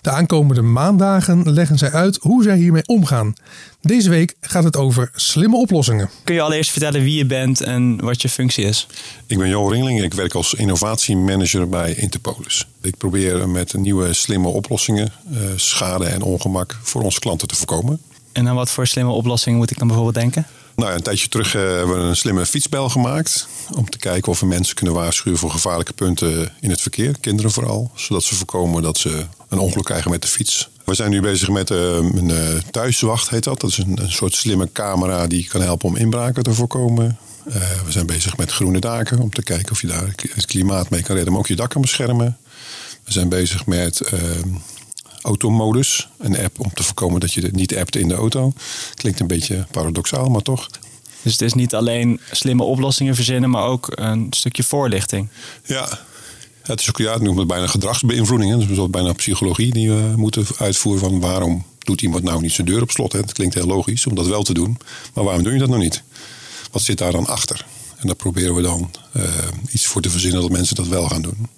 De 0.00 0.10
aankomende 0.10 0.62
maandagen 0.62 1.52
leggen 1.52 1.78
zij 1.78 1.90
uit 1.92 2.18
hoe 2.20 2.42
zij 2.42 2.56
hiermee 2.56 2.86
omgaan. 2.86 3.34
Deze 3.80 4.10
week 4.10 4.34
gaat 4.40 4.64
het 4.64 4.76
over 4.76 5.10
slimme 5.14 5.56
oplossingen. 5.56 6.10
Kun 6.24 6.34
je 6.34 6.40
allereerst 6.40 6.70
vertellen 6.70 7.02
wie 7.02 7.16
je 7.16 7.26
bent 7.26 7.60
en 7.60 8.00
wat 8.00 8.22
je 8.22 8.28
functie 8.28 8.64
is? 8.64 8.86
Ik 9.26 9.38
ben 9.38 9.48
Jo 9.48 9.68
Ringling. 9.68 10.02
Ik 10.02 10.14
werk 10.14 10.34
als 10.34 10.54
innovatiemanager 10.54 11.68
bij 11.68 11.94
Interpolis. 11.94 12.66
Ik 12.82 12.96
probeer 12.96 13.48
met 13.48 13.74
nieuwe 13.74 14.12
slimme 14.12 14.48
oplossingen 14.48 15.12
eh, 15.32 15.38
schade 15.56 16.04
en 16.04 16.22
ongemak 16.22 16.78
voor 16.82 17.02
onze 17.02 17.20
klanten 17.20 17.48
te 17.48 17.54
voorkomen. 17.54 18.00
En 18.32 18.48
aan 18.48 18.54
wat 18.54 18.70
voor 18.70 18.86
slimme 18.86 19.12
oplossingen 19.12 19.58
moet 19.58 19.70
ik 19.70 19.78
dan 19.78 19.86
bijvoorbeeld 19.86 20.16
denken? 20.24 20.46
Nou, 20.76 20.92
een 20.92 21.02
tijdje 21.02 21.28
terug 21.28 21.54
uh, 21.54 21.62
hebben 21.62 21.96
we 21.96 22.02
een 22.02 22.16
slimme 22.16 22.46
fietsbel 22.46 22.88
gemaakt. 22.88 23.48
Om 23.76 23.90
te 23.90 23.98
kijken 23.98 24.32
of 24.32 24.40
we 24.40 24.46
mensen 24.46 24.74
kunnen 24.74 24.94
waarschuwen 24.94 25.38
voor 25.38 25.50
gevaarlijke 25.50 25.92
punten 25.92 26.52
in 26.60 26.70
het 26.70 26.80
verkeer. 26.80 27.16
Kinderen 27.20 27.50
vooral. 27.50 27.90
Zodat 27.94 28.22
ze 28.22 28.34
voorkomen 28.34 28.82
dat 28.82 28.98
ze 28.98 29.26
een 29.48 29.58
ongeluk 29.58 29.84
krijgen 29.84 30.10
met 30.10 30.22
de 30.22 30.28
fiets. 30.28 30.68
We 30.84 30.94
zijn 30.94 31.10
nu 31.10 31.20
bezig 31.20 31.48
met 31.48 31.70
uh, 31.70 31.78
een 31.96 32.28
uh, 32.28 32.38
thuiswacht, 32.70 33.30
heet 33.30 33.44
dat. 33.44 33.60
Dat 33.60 33.70
is 33.70 33.78
een, 33.78 33.98
een, 34.02 34.12
soort 34.12 34.34
slimme 34.34 34.72
camera 34.72 35.26
die 35.26 35.46
kan 35.46 35.60
helpen 35.60 35.88
om 35.88 35.96
inbraken 35.96 36.42
te 36.42 36.54
voorkomen. 36.54 37.18
we 37.84 37.92
zijn 37.92 38.06
bezig 38.06 38.36
met 38.36 38.52
groene 38.52 38.80
daken. 38.80 39.18
Om 39.18 39.30
te 39.30 39.42
kijken 39.42 39.72
of 39.72 39.80
je 39.80 39.86
daar 39.86 40.14
het 40.34 40.46
klimaat 40.46 40.90
mee 40.90 41.02
kan 41.02 41.14
redden. 41.14 41.32
Maar 41.32 41.42
ook 41.42 41.48
je 41.48 41.56
dak 41.56 41.70
kan 41.70 41.80
beschermen. 41.80 42.36
We 43.04 43.12
zijn 43.12 43.28
bezig 43.28 43.66
met 43.66 44.00
automodus. 45.26 46.08
Een 46.18 46.38
app 46.38 46.60
om 46.60 46.70
te 46.74 46.82
voorkomen 46.82 47.20
dat 47.20 47.32
je 47.32 47.40
het 47.40 47.56
niet 47.56 47.76
appt 47.76 47.96
in 47.96 48.08
de 48.08 48.14
auto. 48.14 48.52
Klinkt 48.94 49.20
een 49.20 49.26
beetje 49.26 49.66
paradoxaal, 49.70 50.28
maar 50.28 50.42
toch. 50.42 50.68
Dus 51.22 51.32
het 51.32 51.42
is 51.42 51.54
niet 51.54 51.74
alleen 51.74 52.20
slimme 52.30 52.62
oplossingen 52.62 53.14
verzinnen, 53.14 53.50
maar 53.50 53.64
ook 53.64 53.88
een 53.90 54.26
stukje 54.30 54.62
voorlichting. 54.62 55.28
Ja, 55.64 55.98
het 56.62 56.80
is 56.80 56.88
ook, 56.88 56.98
ja, 56.98 57.12
het 57.12 57.22
noemt 57.22 57.38
het 57.38 57.46
bijna 57.46 57.66
gedragsbeïnvloeding. 57.66 58.50
Hè. 58.50 58.66
Dus 58.66 58.90
bijna 58.90 59.12
psychologie 59.12 59.72
die 59.72 59.90
we 59.90 60.12
moeten 60.16 60.46
uitvoeren 60.58 61.00
van 61.00 61.20
waarom 61.20 61.64
doet 61.78 62.02
iemand 62.02 62.22
nou 62.22 62.40
niet 62.40 62.52
zijn 62.52 62.66
deur 62.66 62.82
op 62.82 62.90
slot. 62.90 63.12
Hè. 63.12 63.18
Het 63.18 63.32
klinkt 63.32 63.54
heel 63.54 63.66
logisch 63.66 64.06
om 64.06 64.14
dat 64.14 64.26
wel 64.26 64.42
te 64.42 64.54
doen, 64.54 64.78
maar 65.14 65.24
waarom 65.24 65.42
doe 65.42 65.52
je 65.52 65.58
dat 65.58 65.68
nou 65.68 65.80
niet? 65.80 66.02
Wat 66.70 66.82
zit 66.82 66.98
daar 66.98 67.12
dan 67.12 67.26
achter? 67.26 67.66
En 67.96 68.06
daar 68.06 68.16
proberen 68.16 68.54
we 68.54 68.62
dan 68.62 68.90
uh, 69.16 69.22
iets 69.70 69.86
voor 69.86 70.02
te 70.02 70.10
verzinnen 70.10 70.40
dat 70.40 70.50
mensen 70.50 70.76
dat 70.76 70.86
wel 70.86 71.08
gaan 71.08 71.22
doen. 71.22 71.48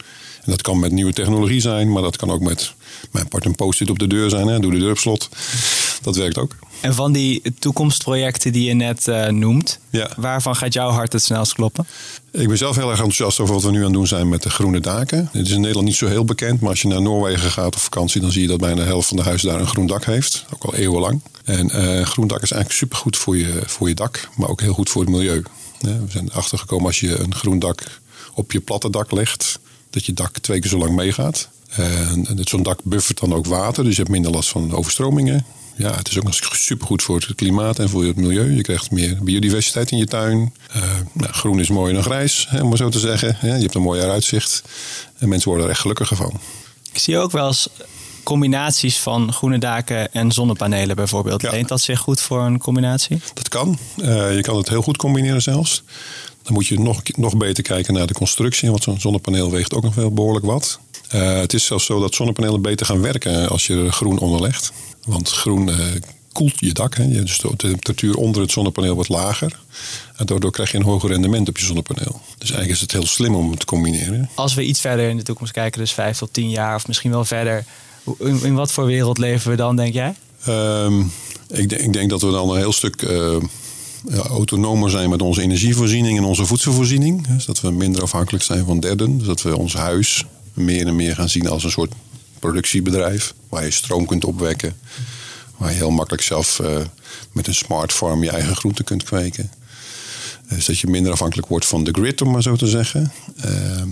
Dat 0.49 0.63
kan 0.63 0.79
met 0.79 0.93
nieuwe 0.93 1.13
technologie 1.13 1.61
zijn, 1.61 1.93
maar 1.93 2.03
dat 2.03 2.17
kan 2.17 2.31
ook 2.31 2.41
met 2.41 2.75
mijn 3.11 3.29
part 3.29 3.45
een 3.45 3.55
post-it 3.55 3.91
op 3.91 3.99
de 3.99 4.07
deur 4.07 4.31
zijn. 4.31 4.47
Hè, 4.47 4.59
doe 4.59 4.73
de 4.73 4.79
deur 4.79 4.91
op 4.91 4.99
slot. 4.99 5.29
Dat 6.03 6.17
werkt 6.17 6.39
ook. 6.39 6.57
En 6.81 6.95
van 6.95 7.13
die 7.13 7.43
toekomstprojecten 7.59 8.53
die 8.53 8.65
je 8.65 8.75
net 8.75 9.07
uh, 9.07 9.27
noemt, 9.27 9.79
ja. 9.91 10.11
waarvan 10.17 10.57
gaat 10.57 10.73
jouw 10.73 10.91
hart 10.91 11.13
het 11.13 11.23
snelst 11.23 11.53
kloppen? 11.53 11.87
Ik 12.33 12.49
ben 12.49 12.59
zelf 12.59 12.77
heel 12.77 12.91
erg 12.91 12.99
enthousiast 12.99 13.41
over 13.41 13.55
wat 13.55 13.63
we 13.63 13.71
nu 13.71 13.79
aan 13.79 13.85
het 13.85 13.93
doen 13.93 14.07
zijn 14.07 14.29
met 14.29 14.43
de 14.43 14.51
groene 14.51 14.81
daken. 14.81 15.29
Het 15.33 15.47
is 15.47 15.53
in 15.53 15.61
Nederland 15.61 15.87
niet 15.87 15.97
zo 15.97 16.07
heel 16.07 16.25
bekend, 16.25 16.61
maar 16.61 16.71
als 16.71 16.83
je 16.83 16.89
naar 16.89 17.03
Noorwegen 17.03 17.51
gaat 17.51 17.75
op 17.75 17.81
vakantie, 17.81 18.21
dan 18.21 18.33
zie 18.33 18.43
je 18.43 18.49
dat 18.49 18.59
bijna 18.59 18.77
de 18.77 18.87
helft 18.87 19.09
van 19.09 19.17
de 19.17 19.23
huizen 19.23 19.49
daar 19.49 19.61
een 19.61 19.67
groen 19.67 19.87
dak 19.87 20.05
heeft. 20.05 20.45
Ook 20.55 20.65
al 20.65 20.75
eeuwenlang. 20.75 21.21
En 21.45 21.71
uh, 21.75 22.05
groen 22.05 22.27
dak 22.27 22.43
is 22.43 22.51
eigenlijk 22.51 22.81
supergoed 22.81 23.17
voor 23.17 23.37
je, 23.37 23.63
voor 23.67 23.89
je 23.89 23.95
dak, 23.95 24.29
maar 24.37 24.49
ook 24.49 24.61
heel 24.61 24.75
goed 24.75 24.91
voor 24.91 25.03
het 25.03 25.11
milieu. 25.11 25.43
we 25.81 26.05
zijn 26.09 26.29
erachter 26.31 26.59
gekomen 26.59 26.87
als 26.87 27.01
je 27.01 27.19
een 27.19 27.35
groen 27.35 27.59
dak 27.59 28.01
op 28.35 28.53
je 28.53 28.61
platte 28.61 28.91
dak 28.91 29.13
legt, 29.13 29.59
dat 29.91 30.05
je 30.05 30.13
dak 30.13 30.39
twee 30.39 30.61
keer 30.61 30.71
zo 30.71 30.79
lang 30.79 30.95
meegaat. 30.97 31.49
En 31.69 32.27
zo'n 32.41 32.63
dak 32.63 32.81
buffert 32.83 33.21
dan 33.21 33.35
ook 33.35 33.47
water, 33.47 33.85
dus 33.85 33.93
je 33.93 33.99
hebt 33.99 34.13
minder 34.13 34.31
last 34.31 34.49
van 34.49 34.75
overstromingen. 34.75 35.45
Ja, 35.77 35.97
het 35.97 36.09
is 36.09 36.19
ook 36.19 36.35
supergoed 36.35 37.03
voor 37.03 37.17
het 37.17 37.35
klimaat 37.35 37.79
en 37.79 37.89
voor 37.89 38.05
het 38.05 38.17
milieu. 38.17 38.55
Je 38.55 38.63
krijgt 38.63 38.91
meer 38.91 39.19
biodiversiteit 39.23 39.91
in 39.91 39.99
je 39.99 40.07
tuin. 40.07 40.55
Uh, 40.77 40.83
nou, 41.13 41.33
groen 41.33 41.61
is 41.61 41.69
mooier 41.69 41.95
dan 41.95 42.03
grijs, 42.03 42.49
om 42.61 42.69
maar 42.69 42.77
zo 42.77 42.89
te 42.89 42.99
zeggen. 42.99 43.37
je 43.41 43.49
hebt 43.49 43.75
een 43.75 43.83
mooier 43.83 44.11
uitzicht. 44.11 44.63
En 45.19 45.29
mensen 45.29 45.49
worden 45.49 45.67
er 45.67 45.73
echt 45.73 45.81
gelukkiger 45.81 46.17
van. 46.17 46.41
Ik 46.93 46.99
zie 46.99 47.19
ook 47.19 47.33
wel 47.33 47.47
eens 47.47 47.69
combinaties 48.29 48.99
van 48.99 49.33
groene 49.33 49.59
daken 49.59 50.13
en 50.13 50.33
zonnepanelen 50.33 50.97
bijvoorbeeld. 50.97 51.43
Ja. 51.43 51.51
Leent 51.51 51.69
dat 51.69 51.81
zich 51.81 51.99
goed 51.99 52.21
voor 52.21 52.41
een 52.41 52.59
combinatie? 52.59 53.21
Dat 53.35 53.49
kan. 53.49 53.79
Uh, 53.97 54.35
je 54.35 54.41
kan 54.41 54.57
het 54.57 54.69
heel 54.69 54.83
goed 54.83 54.97
combineren 54.97 55.43
zelfs. 55.43 55.83
Dan 56.43 56.53
moet 56.53 56.67
je 56.67 56.81
nog, 56.81 57.03
nog 57.17 57.37
beter 57.37 57.63
kijken 57.63 57.95
naar 57.95 58.07
de 58.07 58.15
constructie. 58.15 58.71
Want 58.71 58.83
zo'n 58.83 59.01
zonnepaneel 59.01 59.51
weegt 59.51 59.75
ook 59.75 59.83
nog 59.83 59.95
wel 59.95 60.13
behoorlijk 60.13 60.47
wat. 60.47 60.81
Uh, 61.15 61.41
het 61.41 61.55
is 61.55 61.65
zelfs 61.65 61.85
zo 61.85 62.01
dat 62.01 62.15
zonnepanelen 62.15 62.63
beter 62.63 62.87
gaan 62.87 63.01
werken 63.01 63.49
als 63.49 63.67
je 63.67 63.85
er 63.85 63.93
groen 63.93 64.19
onder 64.19 64.41
legt. 64.41 64.73
Want 65.05 65.31
groen 65.31 65.69
uh, 65.69 65.77
koelt 66.33 66.55
je 66.57 66.73
dak. 66.73 66.97
Hè. 66.97 67.09
Dus 67.09 67.39
de 67.39 67.57
temperatuur 67.57 68.15
onder 68.15 68.43
het 68.43 68.51
zonnepaneel 68.51 68.95
wordt 68.95 69.09
lager. 69.11 69.59
En 70.17 70.27
daardoor 70.27 70.51
krijg 70.51 70.71
je 70.71 70.77
een 70.77 70.83
hoger 70.83 71.11
rendement 71.11 71.49
op 71.49 71.59
je 71.59 71.65
zonnepaneel. 71.65 72.21
Dus 72.39 72.51
eigenlijk 72.51 72.71
is 72.71 72.81
het 72.81 72.93
heel 72.93 73.07
slim 73.07 73.35
om 73.35 73.51
het 73.51 73.61
te 73.61 73.67
combineren. 73.67 74.31
Als 74.35 74.55
we 74.55 74.65
iets 74.65 74.81
verder 74.81 75.09
in 75.09 75.17
de 75.17 75.23
toekomst 75.23 75.53
kijken, 75.53 75.81
dus 75.81 75.93
vijf 75.93 76.19
tot 76.19 76.33
tien 76.33 76.51
jaar 76.51 76.75
of 76.75 76.87
misschien 76.87 77.11
wel 77.11 77.25
verder. 77.25 77.65
In, 78.19 78.43
in 78.43 78.55
wat 78.55 78.73
voor 78.73 78.85
wereld 78.85 79.19
leven 79.19 79.51
we 79.51 79.57
dan, 79.57 79.77
denk 79.77 79.95
jij? 79.95 80.15
Um, 80.49 81.13
ik, 81.49 81.69
denk, 81.69 81.83
ik, 81.83 81.93
denk 81.93 82.11
dat 82.11 82.23
we 82.23 82.31
dan 82.31 82.51
een 82.51 82.57
heel 82.57 82.73
stuk 82.73 83.03
uh, 83.03 83.37
autonomer 84.17 84.91
zijn 84.91 85.11
met 85.11 85.23
onze 85.23 85.43
energievoorziening 85.43 86.19
en 86.19 86.25
onze 86.25 86.47
voedselvoorziening. 86.47 87.27
Dus 87.27 87.45
dat 87.45 87.61
we 87.61 87.71
minder 87.71 88.03
afhankelijk 88.03 88.45
zijn 88.45 88.65
van 88.65 88.81
derden. 88.81 89.19
Dus 89.19 89.27
dat 89.27 89.43
we 89.43 89.57
ons 89.57 89.75
huis 89.75 90.25
meer 90.55 90.87
en 90.87 90.97
meer 90.97 91.15
gaan 91.15 91.29
zien 91.29 91.49
als 91.49 91.65
een 91.65 91.71
soort 91.71 91.93
productiebedrijf. 92.39 93.35
Waar 93.49 93.65
je 93.65 93.71
stroom 93.71 94.07
kunt 94.07 94.25
opwekken. 94.25 94.77
Waar 95.57 95.71
je 95.71 95.77
heel 95.77 95.91
makkelijk 95.91 96.23
zelf 96.23 96.59
uh, 96.59 96.77
met 97.33 97.47
een 97.47 97.55
smart 97.55 97.93
farm 97.93 98.23
je 98.23 98.31
eigen 98.31 98.57
groenten 98.57 98.85
kunt 98.85 99.03
kweken. 99.03 99.51
Dus 100.49 100.65
dat 100.67 100.79
je 100.79 100.87
minder 100.87 101.13
afhankelijk 101.13 101.49
wordt 101.49 101.67
van 101.67 101.85
de 101.85 101.91
grid, 101.93 102.23
om 102.23 102.31
maar 102.31 102.43
zo 102.43 102.57
te 102.57 102.67
zeggen. 102.67 103.13
Uh, 103.45 103.83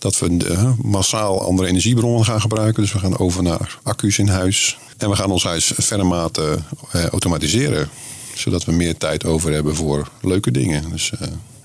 dat 0.00 0.18
we 0.18 0.30
uh, 0.50 0.72
massaal 0.82 1.42
andere 1.42 1.68
energiebronnen 1.68 2.24
gaan 2.24 2.40
gebruiken. 2.40 2.82
Dus 2.82 2.92
we 2.92 2.98
gaan 2.98 3.18
over 3.18 3.42
naar 3.42 3.78
accu's 3.82 4.18
in 4.18 4.28
huis. 4.28 4.78
En 4.96 5.10
we 5.10 5.16
gaan 5.16 5.30
ons 5.30 5.44
huis 5.44 5.72
verre 5.76 6.04
mate 6.04 6.58
automatiseren. 7.10 7.88
Zodat 8.34 8.64
we 8.64 8.72
meer 8.72 8.96
tijd 8.96 9.24
over 9.24 9.52
hebben 9.52 9.74
voor 9.74 10.10
leuke 10.20 10.50
dingen. 10.50 10.90
Dus 10.90 11.12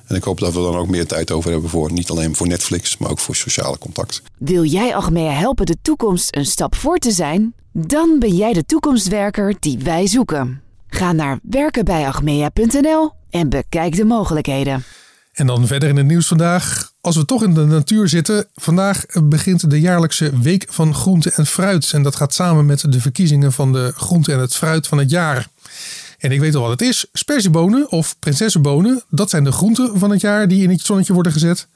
en 0.06 0.15
ik 0.15 0.24
hoop 0.24 0.39
dat 0.39 0.54
we 0.54 0.60
dan 0.60 0.75
ook 0.75 0.88
meer 0.88 1.06
tijd 1.06 1.32
over 1.32 1.51
hebben 1.51 1.70
voor 1.70 1.92
niet 1.92 2.10
alleen 2.10 2.36
voor 2.36 2.48
Netflix, 2.48 2.98
maar 2.98 3.10
ook 3.10 3.20
voor 3.20 3.36
sociale 3.36 3.77
contact. 3.77 4.22
Wil 4.38 4.63
jij 4.63 4.96
Achmea 4.96 5.32
helpen 5.32 5.65
de 5.65 5.77
toekomst 5.82 6.36
een 6.36 6.46
stap 6.46 6.75
voor 6.75 6.98
te 6.98 7.12
zijn? 7.12 7.54
Dan 7.72 8.20
ben 8.20 8.36
jij 8.36 8.54
de 8.54 8.65
toekomstwerker 8.65 9.56
die 9.60 9.77
wij 9.77 10.08
zoeken. 10.08 10.62
Ga 10.88 11.12
naar 11.12 11.39
werkenbijachmea.nl 11.44 13.12
en 13.30 13.50
bekijk 13.50 13.96
de 13.96 14.06
mogelijkheden. 14.06 14.84
En 15.36 15.48
dan 15.48 15.68
verder 15.68 15.89
in 15.89 15.98
het 15.98 16.06
nieuws 16.06 16.27
vandaag. 16.27 16.92
Als 17.01 17.15
we 17.15 17.25
toch 17.25 17.44
in 17.44 17.54
de 17.54 17.65
natuur 17.65 18.08
zitten, 18.08 18.48
vandaag 18.56 19.06
begint 19.24 19.70
de 19.70 19.80
jaarlijkse 19.80 20.39
Week 20.39 20.65
van 20.70 20.94
Groente 20.94 21.32
en 21.32 21.46
Fruit. 21.46 21.92
En 21.94 22.04
dat 22.04 22.15
gaat 22.15 22.34
samen 22.34 22.65
met 22.65 22.92
de 22.92 23.01
verkiezingen 23.01 23.54
van 23.54 23.74
de 23.74 23.94
groente 23.96 24.34
en 24.34 24.39
het 24.39 24.56
fruit 24.56 24.88
van 24.88 24.98
het 24.98 25.10
jaar. 25.10 25.48
En 26.20 26.32
ik 26.32 26.39
weet 26.39 26.56
al 26.56 26.62
wat 26.62 26.72
het 26.72 26.82
is. 26.82 27.06
Sperziebonen 27.13 27.92
of 27.92 28.15
prinsessenbonen, 28.20 29.04
dat 29.10 29.30
zijn 29.30 29.44
de 29.44 29.51
groenten 29.51 30.00
van 30.00 30.10
het 30.10 30.22
jaar 30.22 30.48
die 30.48 30.63
in 30.63 30.70
het 30.70 30.82
zonnetje 30.82 31.13
worden 31.13 31.32
gezet. 31.32 31.68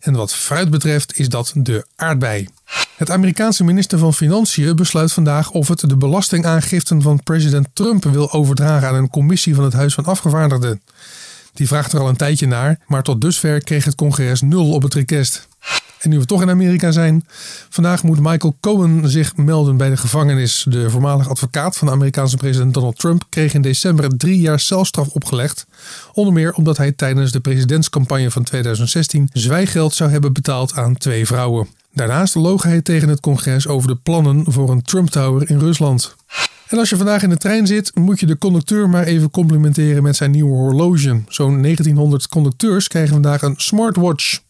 En 0.00 0.12
wat 0.12 0.34
fruit 0.34 0.70
betreft 0.70 1.18
is 1.18 1.28
dat 1.28 1.52
de 1.54 1.86
aardbei. 1.96 2.48
Het 2.96 3.10
Amerikaanse 3.10 3.64
minister 3.64 3.98
van 3.98 4.14
Financiën 4.14 4.76
besluit 4.76 5.12
vandaag 5.12 5.50
of 5.50 5.68
het 5.68 5.80
de 5.80 5.96
belastingaangiften 5.96 7.02
van 7.02 7.22
president 7.22 7.68
Trump 7.72 8.04
wil 8.04 8.32
overdragen 8.32 8.88
aan 8.88 8.94
een 8.94 9.10
commissie 9.10 9.54
van 9.54 9.64
het 9.64 9.72
Huis 9.72 9.94
van 9.94 10.04
Afgevaardigden. 10.04 10.82
Die 11.58 11.66
vraagt 11.66 11.92
er 11.92 12.00
al 12.00 12.08
een 12.08 12.16
tijdje 12.16 12.46
naar, 12.46 12.78
maar 12.86 13.02
tot 13.02 13.20
dusver 13.20 13.64
kreeg 13.64 13.84
het 13.84 13.94
congres 13.94 14.40
nul 14.40 14.72
op 14.72 14.82
het 14.82 14.94
request. 14.94 15.48
En 15.98 16.10
nu 16.10 16.18
we 16.18 16.24
toch 16.24 16.42
in 16.42 16.50
Amerika 16.50 16.90
zijn, 16.90 17.24
vandaag 17.68 18.02
moet 18.02 18.20
Michael 18.20 18.56
Cohen 18.60 19.10
zich 19.10 19.36
melden 19.36 19.76
bij 19.76 19.90
de 19.90 19.96
gevangenis. 19.96 20.66
De 20.68 20.90
voormalig 20.90 21.28
advocaat 21.28 21.76
van 21.76 21.86
de 21.86 21.92
Amerikaanse 21.92 22.36
president 22.36 22.74
Donald 22.74 22.98
Trump 22.98 23.24
kreeg 23.28 23.54
in 23.54 23.62
december 23.62 24.16
drie 24.16 24.40
jaar 24.40 24.60
celstraf 24.60 25.08
opgelegd. 25.08 25.66
Onder 26.12 26.32
meer 26.32 26.52
omdat 26.52 26.76
hij 26.76 26.92
tijdens 26.92 27.32
de 27.32 27.40
presidentscampagne 27.40 28.30
van 28.30 28.44
2016 28.44 29.28
zwijgeld 29.32 29.94
zou 29.94 30.10
hebben 30.10 30.32
betaald 30.32 30.76
aan 30.76 30.96
twee 30.96 31.26
vrouwen. 31.26 31.68
Daarnaast 31.92 32.34
loog 32.34 32.62
hij 32.62 32.82
tegen 32.82 33.08
het 33.08 33.20
congres 33.20 33.66
over 33.66 33.88
de 33.88 33.96
plannen 34.02 34.44
voor 34.46 34.70
een 34.70 34.82
Trump 34.82 35.10
Tower 35.10 35.50
in 35.50 35.58
Rusland. 35.58 36.16
En 36.68 36.78
als 36.78 36.88
je 36.88 36.96
vandaag 36.96 37.22
in 37.22 37.28
de 37.28 37.36
trein 37.36 37.66
zit, 37.66 37.94
moet 37.94 38.20
je 38.20 38.26
de 38.26 38.38
conducteur 38.38 38.88
maar 38.88 39.04
even 39.04 39.30
complimenteren 39.30 40.02
met 40.02 40.16
zijn 40.16 40.30
nieuwe 40.30 40.56
horloge. 40.56 41.22
Zo'n 41.28 41.62
1900 41.62 42.28
conducteurs 42.28 42.88
krijgen 42.88 43.12
vandaag 43.12 43.42
een 43.42 43.54
smartwatch. 43.56 44.40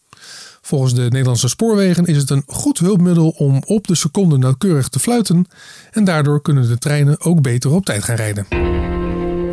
Volgens 0.61 0.93
de 0.93 1.01
Nederlandse 1.01 1.47
spoorwegen 1.47 2.05
is 2.05 2.17
het 2.17 2.29
een 2.29 2.43
goed 2.47 2.79
hulpmiddel 2.79 3.29
om 3.29 3.61
op 3.65 3.87
de 3.87 3.95
seconde 3.95 4.37
nauwkeurig 4.37 4.89
te 4.89 4.99
fluiten 4.99 5.45
en 5.91 6.03
daardoor 6.03 6.41
kunnen 6.41 6.67
de 6.67 6.77
treinen 6.77 7.21
ook 7.21 7.41
beter 7.41 7.71
op 7.71 7.85
tijd 7.85 8.03
gaan 8.03 8.15
rijden. 8.15 8.45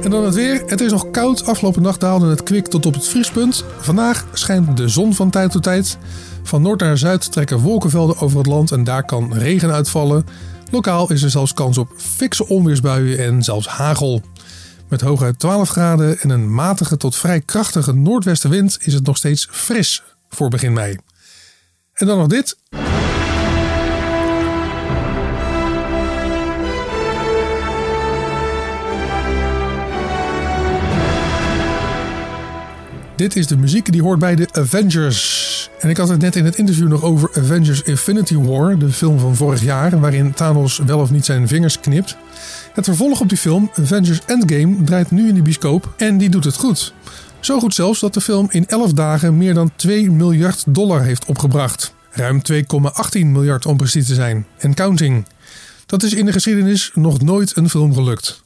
En 0.03 0.11
dan 0.11 0.25
het 0.25 0.35
weer. 0.35 0.63
Het 0.67 0.81
is 0.81 0.91
nog 0.91 1.11
koud. 1.11 1.47
Afgelopen 1.47 1.83
nacht 1.83 2.01
daalde 2.01 2.29
het 2.29 2.43
kwik 2.43 2.67
tot 2.67 2.87
op 2.87 2.95
het 2.95 3.09
vriespunt. 3.09 3.65
Vandaag 3.79 4.27
schijnt 4.33 4.77
de 4.77 4.89
zon 4.89 5.15
van 5.15 5.31
tijd 5.31 5.51
tot 5.51 5.63
tijd. 5.63 5.99
Van 6.43 6.63
noord 6.63 6.81
naar 6.81 6.99
zuid 6.99 7.33
trekken 7.33 7.59
wolkenvelden 7.59 8.19
over 8.19 8.39
het 8.39 8.47
land 8.47 8.71
en 8.71 8.85
daar 8.85 9.05
kan 9.05 9.33
regen 9.33 9.73
uitvallen. 9.73 10.25
Lokaal 10.71 11.13
is 11.13 11.23
er 11.23 11.31
zelfs 11.31 11.55
kans 11.55 11.79
op 11.79 11.93
fikse 11.97 12.47
onweersbuien 12.49 13.19
en 13.19 13.43
zelfs 13.43 13.67
hagel. 13.67 14.23
Met 14.89 15.01
hooguit 15.01 15.39
12 15.39 15.69
graden 15.69 16.19
en 16.21 16.31
een 16.31 16.55
matige 16.55 16.97
tot 16.97 17.17
vrij 17.17 17.41
krachtige 17.41 17.93
noordwestenwind 17.93 18.79
is 18.81 18.95
het 18.95 19.07
nog 19.07 19.17
steeds 19.17 19.49
fris 19.51 20.03
voor 20.29 20.49
begin 20.49 20.73
mei. 20.73 20.97
En 21.93 22.07
dan 22.07 22.19
nog 22.19 22.27
dit. 22.27 22.57
Dit 33.17 33.37
is 33.37 33.47
de 33.47 33.57
muziek 33.57 33.93
die 33.93 34.03
hoort 34.03 34.19
bij 34.19 34.35
de 34.35 34.49
Avengers. 34.53 35.56
En 35.81 35.89
ik 35.89 35.97
had 35.97 36.09
het 36.09 36.21
net 36.21 36.37
in 36.37 36.45
het 36.45 36.57
interview 36.57 36.89
nog 36.89 37.03
over 37.03 37.31
Avengers 37.33 37.83
Infinity 37.83 38.37
War, 38.37 38.79
de 38.79 38.89
film 38.89 39.19
van 39.19 39.37
vorig 39.37 39.63
jaar, 39.63 40.01
waarin 40.01 40.33
Thanos 40.33 40.79
wel 40.87 40.99
of 40.99 41.11
niet 41.11 41.25
zijn 41.25 41.49
vingers 41.49 41.81
knipt. 41.81 42.17
Het 42.73 42.85
vervolg 42.85 43.21
op 43.21 43.29
die 43.29 43.39
film, 43.39 43.71
Avengers 43.75 44.21
Endgame, 44.27 44.85
draait 44.85 45.11
nu 45.11 45.29
in 45.29 45.35
de 45.35 45.43
bioscoop 45.43 45.95
en 45.97 46.19
die 46.19 46.29
doet 46.29 46.45
het 46.45 46.57
goed. 46.57 46.95
Zo 47.41 47.59
goed 47.59 47.75
zelfs 47.75 48.01
dat 48.01 48.15
de 48.15 48.21
film 48.21 48.47
in 48.51 48.67
11 48.67 48.93
dagen 48.93 49.37
meer 49.37 49.55
dan 49.55 49.71
2 49.77 50.11
miljard 50.11 50.65
dollar 50.69 51.03
heeft 51.03 51.25
opgebracht. 51.25 51.95
Ruim 52.11 52.41
2,18 52.53 52.63
miljard 53.13 53.67
om 53.67 53.77
precies 53.77 54.07
te 54.07 54.15
zijn. 54.15 54.47
En 54.59 54.75
counting. 54.75 55.27
Dat 55.87 56.03
is 56.03 56.15
in 56.15 56.27
de 56.27 56.33
geschiedenis 56.33 56.91
nog 56.95 57.21
nooit 57.21 57.57
een 57.57 57.71
film 57.71 57.95
gelukt. 57.95 58.43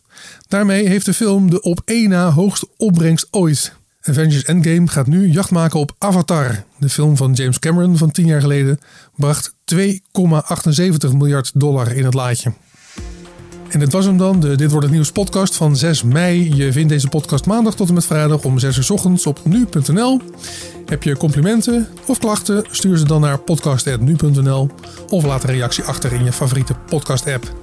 Daarmee 0.49 0.89
heeft 0.89 1.07
de 1.07 1.15
film 1.15 1.51
de 1.51 1.61
op 1.61 1.81
één 1.85 2.09
na 2.09 2.31
hoogste 2.31 2.69
opbrengst 2.77 3.27
ooit. 3.31 3.73
Avengers 4.03 4.45
Endgame 4.45 4.89
gaat 4.89 5.07
nu 5.07 5.29
jacht 5.29 5.51
maken 5.51 5.81
op 5.81 5.95
Avatar. 5.99 6.65
De 6.79 6.89
film 6.89 7.17
van 7.17 7.33
James 7.33 7.59
Cameron 7.59 7.97
van 7.97 8.11
10 8.11 8.27
jaar 8.27 8.41
geleden 8.41 8.79
bracht 9.17 9.55
2,78 9.75 11.11
miljard 11.13 11.51
dollar 11.55 11.93
in 11.97 12.05
het 12.05 12.15
laadje. 12.15 12.53
En 13.69 13.79
dit 13.79 13.93
was 13.93 14.05
hem 14.05 14.17
dan, 14.17 14.41
de 14.41 14.57
Dit 14.57 14.71
Wordt 14.71 14.87
Het 14.87 14.95
Nieuws 14.95 15.13
podcast 15.13 15.57
van 15.57 15.77
6 15.77 16.03
mei. 16.03 16.55
Je 16.55 16.73
vindt 16.73 16.89
deze 16.89 17.09
podcast 17.09 17.47
maandag 17.47 17.75
tot 17.75 17.89
en 17.89 17.95
met 17.95 18.07
vrijdag 18.07 18.45
om 18.45 18.59
6 18.59 18.77
uur 18.77 18.83
s 18.83 18.91
ochtends 18.91 19.27
op 19.27 19.41
nu.nl. 19.45 20.21
Heb 20.87 21.03
je 21.03 21.17
complimenten 21.17 21.89
of 22.07 22.19
klachten, 22.19 22.65
stuur 22.71 22.99
ze 22.99 23.05
dan 23.05 23.21
naar 23.21 23.39
podcast.nu.nl 23.39 24.71
of 25.09 25.25
laat 25.25 25.45
een 25.45 25.51
reactie 25.51 25.85
achter 25.85 26.13
in 26.13 26.25
je 26.25 26.33
favoriete 26.33 26.75
podcast 26.87 27.27
app. 27.27 27.55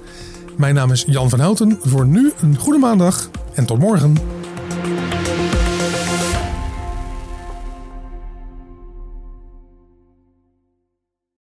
Mijn 0.58 0.76
naam 0.76 0.92
is 0.92 1.04
Jan 1.08 1.30
van 1.30 1.40
Houten. 1.40 1.80
Voor 1.82 2.06
nu 2.06 2.32
een 2.42 2.58
goede 2.58 2.80
maandag 2.80 3.30
en 3.54 3.66
tot 3.66 3.80
morgen. 3.80 4.16